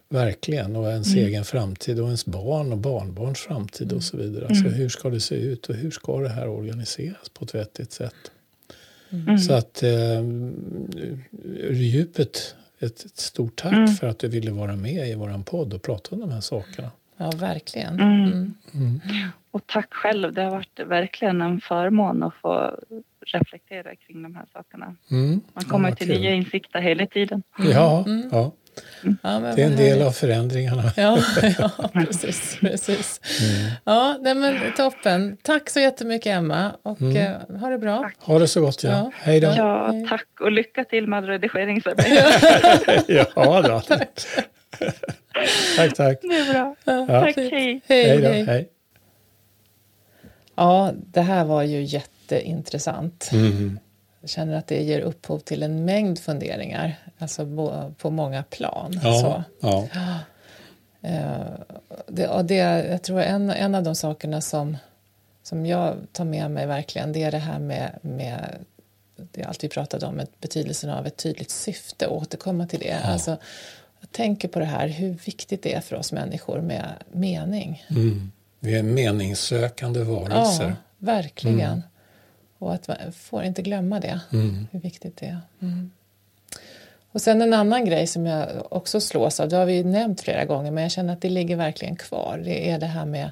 [0.09, 4.47] Verkligen, och ens egen framtid och ens barn och barnbarns framtid och så vidare.
[4.47, 7.93] Alltså, hur ska det se ut och hur ska det här organiseras på ett vettigt
[7.93, 8.15] sätt?
[9.11, 9.39] Mm.
[9.39, 10.21] Så att eh,
[11.43, 13.87] ur djupet ett, ett stort tack Mm.
[13.89, 16.91] för att du ville vara med i vår podd och prata om de här sakerna.
[17.17, 17.95] ja, verkligen.
[18.01, 18.23] Mm.
[18.25, 18.55] Mm.
[18.75, 19.01] Mm.
[19.51, 20.33] Och tack själv.
[20.33, 22.79] Det har varit verkligen en förmån att få
[23.27, 24.97] reflektera kring de här sakerna.
[25.11, 25.41] Mm.
[25.55, 26.21] Man kommer Ja, till kul.
[26.21, 27.43] nya insikter hela tiden.
[27.59, 28.29] Ja, Mm.
[28.33, 28.53] ja,
[29.23, 30.07] Ja, men det är en del härligt.
[30.07, 30.83] av förändringarna.
[30.97, 31.19] Ja,
[31.59, 32.57] ja precis.
[32.61, 33.21] precis.
[33.43, 33.71] Mm.
[33.85, 35.37] Ja, nej, men toppen.
[35.43, 37.17] Tack så jättemycket Emma och Mm.
[37.17, 38.11] eh, ha det bra.
[38.21, 38.91] Ha det så gott, ja.
[38.91, 39.13] Ja.
[39.15, 39.49] Hej då.
[39.57, 43.05] Ja, tack och lycka till med redigeringsarbetet.
[43.37, 43.81] ja, då.
[43.89, 44.09] tack.
[45.77, 46.19] tack, tack.
[46.23, 46.77] Det är bra.
[46.85, 47.07] Ja.
[47.07, 47.81] Tack, hej.
[47.87, 48.29] Hej, Hej då.
[48.29, 48.45] hej.
[48.45, 48.69] Hej.
[50.57, 53.31] Ja, det här var ju jätteintressant.
[53.33, 53.79] Mm.
[54.25, 57.47] Känner att det ger upphov till en mängd funderingar, alltså
[57.99, 59.01] på många plan.
[59.03, 59.45] Ja, så.
[59.61, 59.89] ja.
[61.03, 61.41] Eh,
[62.07, 62.55] det, och det,
[62.91, 64.77] jag tror en, en av de sakerna som,
[65.43, 68.57] som jag tar med mig verkligen det är det här med, med
[69.17, 72.99] det är allt vi pratade om, betydelsen av ett tydligt syfte och återkomma till det.
[73.03, 73.13] Ja.
[73.13, 73.37] Alltså,
[74.01, 77.85] jag tänker på det här, hur viktigt det är för oss människor med mening.
[77.91, 78.33] Mm.
[78.61, 80.65] Vi är meningssökande varelser.
[80.65, 81.61] Ja, verkligen.
[81.61, 81.83] Mm.
[82.63, 84.67] Och att man får inte glömma det, mm.
[84.73, 85.41] hur viktigt det är.
[85.63, 85.91] Mm.
[87.13, 90.45] Och sen en annan grej som jag också slås av, det har vi nämnt flera
[90.45, 92.43] gånger, men jag känner att det ligger verkligen kvar.
[92.45, 93.31] Det är det här med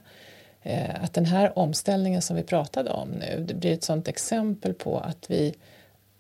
[0.63, 4.75] eh, att den här omställningen som vi pratade om nu, det blir ett sådant exempel
[4.75, 5.55] på att vi,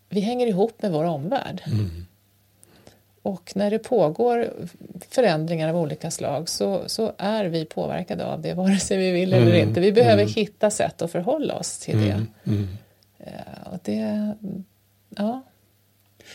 [0.08, 1.62] vi hänger ihop med vår omvärld.
[1.66, 2.06] Mm.
[3.22, 4.52] Och när det pågår
[5.08, 9.32] förändringar av olika slag så, så är vi påverkade av det vare sig vi vill
[9.32, 9.68] eller mm.
[9.68, 9.80] inte.
[9.80, 10.34] Vi behöver mm.
[10.34, 12.26] hitta sätt att förhålla oss till det.
[12.44, 12.68] Mm.
[13.26, 14.34] Eh, och det
[15.16, 15.42] ja,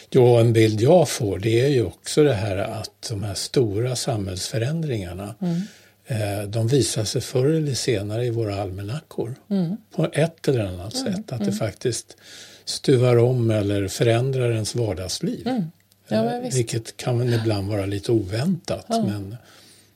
[0.09, 3.95] Jo, en bild jag får det är ju också det här att de här stora
[3.95, 5.61] samhällsförändringarna mm.
[6.05, 9.77] eh, de visar sig förr eller senare i våra almanackor mm.
[9.95, 11.13] på ett eller annat mm.
[11.13, 11.31] sätt.
[11.31, 11.55] Att det mm.
[11.55, 12.17] faktiskt
[12.65, 15.47] stuvar om eller förändrar ens vardagsliv.
[15.47, 15.63] Mm.
[16.07, 18.85] Ja, vilket kan ibland vara lite oväntat.
[18.89, 19.05] Ja.
[19.05, 19.37] Men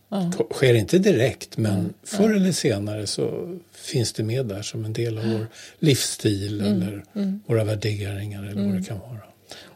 [0.10, 0.32] ja.
[0.52, 5.18] sker inte direkt men förr eller senare så finns det med där som en del
[5.18, 5.48] av vår
[5.80, 6.82] livsstil mm.
[6.82, 7.04] eller
[7.46, 9.20] våra värderingar eller vad det kan vara.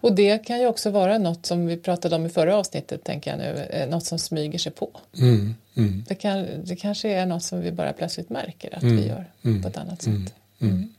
[0.04, 3.32] Och det kan ju också vara något som vi pratade om i förra avsnittet, tänker
[3.32, 4.90] jag nu, eh, något som smyger sig på.
[5.18, 6.06] Mm, mm.
[6.08, 9.26] Det, kan, det kanske är något som vi bara plötsligt märker att mm, vi gör
[9.44, 10.36] mm, på ett annat mm, sätt.
[10.62, 10.94] Mm.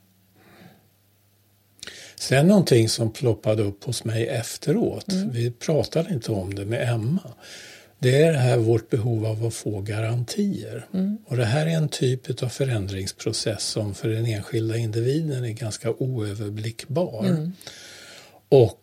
[2.17, 7.31] Sen någonting som ploppade upp hos mig efteråt, vi pratade inte om det med Emma,
[8.05, 10.87] det är det här vårt behov av att få garantier.
[10.95, 11.19] Mm.
[11.27, 15.91] Och det här är en typ av förändringsprocess som för den enskilda individen är ganska
[15.91, 17.25] oöverblickbar.
[17.25, 17.53] Mm.
[18.49, 18.81] Och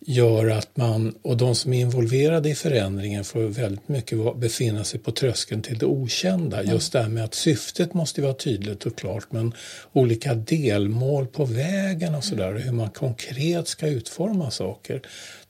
[0.00, 5.00] gör att man, och de som är involverade i förändringen får väldigt mycket befinna sig
[5.00, 6.60] på tröskeln till det okända.
[6.60, 6.72] Mm.
[6.72, 9.54] Just det här med att syftet måste vara tydligt och klart men
[9.92, 12.62] olika delmål på vägen och sådär, mm.
[12.62, 15.02] hur man konkret ska utforma saker.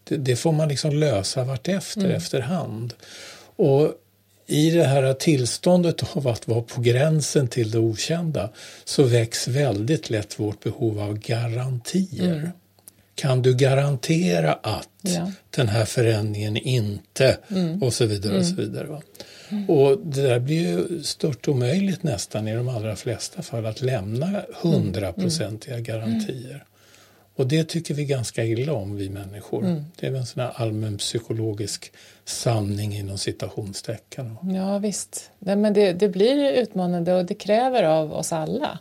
[0.05, 2.17] Det, det får man liksom lösa vartefter, mm.
[2.17, 2.95] efterhand.
[3.57, 3.93] Och
[4.47, 8.51] i det här tillståndet av att vara på gränsen till det okända
[8.85, 12.33] så väcks väldigt lätt vårt behov av garantier.
[12.35, 12.49] Mm
[13.15, 15.33] kan du garantera att ja.
[15.51, 17.83] den här förändringen inte mm.
[17.83, 18.39] och så vidare.
[18.39, 18.65] och så mm.
[18.65, 19.01] vidare.
[19.49, 19.71] Mm.
[19.71, 24.43] Och det där blir ju stört omöjligt nästan i de allra flesta fall att lämna
[24.63, 25.85] hundraprocentiga mm.
[25.85, 26.65] garantier.
[27.37, 29.65] Och det tycker vi ganska illa om vi människor.
[29.65, 29.85] Mm.
[30.01, 31.93] Det är väl en sån allmän psykologisk
[32.25, 34.37] sanning inom citationstecken.
[34.43, 38.79] Ja visst, Nej, men det, det blir utmanande och det kräver av oss alla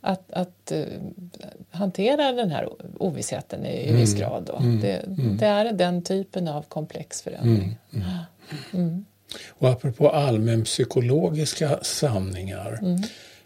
[0.00, 0.84] att, att uh,
[1.70, 4.00] hantera den här ovissheten i mm.
[4.00, 4.50] viss grad.
[4.58, 4.80] Mm.
[4.80, 5.36] Det, mm.
[5.36, 7.78] det, är den typen av komplex förändring.
[7.92, 8.06] Mm.
[8.72, 8.88] Mm.
[8.88, 9.04] mm.
[9.48, 12.78] Och apropå allmänpsykologiska sanningar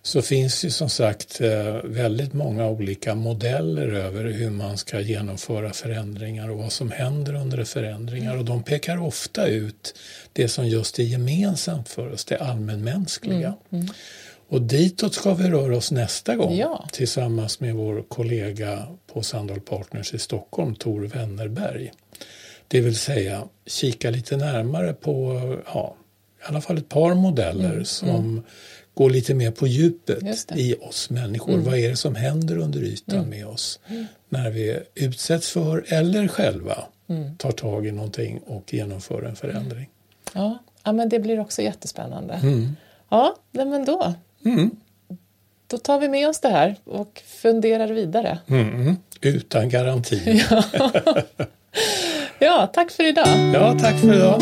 [0.02, 5.72] så finns ju som sagt eh, väldigt många olika modeller över hur man ska genomföra
[5.72, 9.94] förändringar och vad som händer under förändringar och de pekar ofta ut
[10.32, 13.54] det som just är gemensamt för oss, det allmänmänskliga.
[13.70, 13.84] Mm.
[13.84, 13.94] Mm.
[14.48, 16.88] Och ditåt ska vi röra oss nästa gång ja.
[16.92, 21.92] tillsammans med vår kollega på Sandal Partners i Stockholm, Tor Wennerberg.
[22.68, 25.96] Det vill säga kika lite närmare på ja,
[26.42, 28.42] i alla fall ett par modeller mm, som
[29.00, 29.08] mm.
[29.08, 31.52] går lite mer på djupet i oss människor.
[31.52, 31.64] Mm.
[31.64, 33.30] Vad är det som händer under ytan mm.
[33.30, 34.06] med oss mm.
[34.28, 37.36] när vi utsätts för eller själva mm.
[37.36, 39.88] tar tag i någonting och genomför en förändring.
[40.32, 42.40] Ja, ja men det blir också jättespännande.
[43.08, 44.70] Ja, men då Mm.
[45.66, 48.38] Då tar vi med oss det här och funderar vidare.
[48.46, 48.96] Mm.
[49.20, 50.42] Utan garanti.
[50.50, 50.64] ja.
[52.38, 53.54] ja, tack för idag.
[53.54, 54.40] Ja, tack för idag.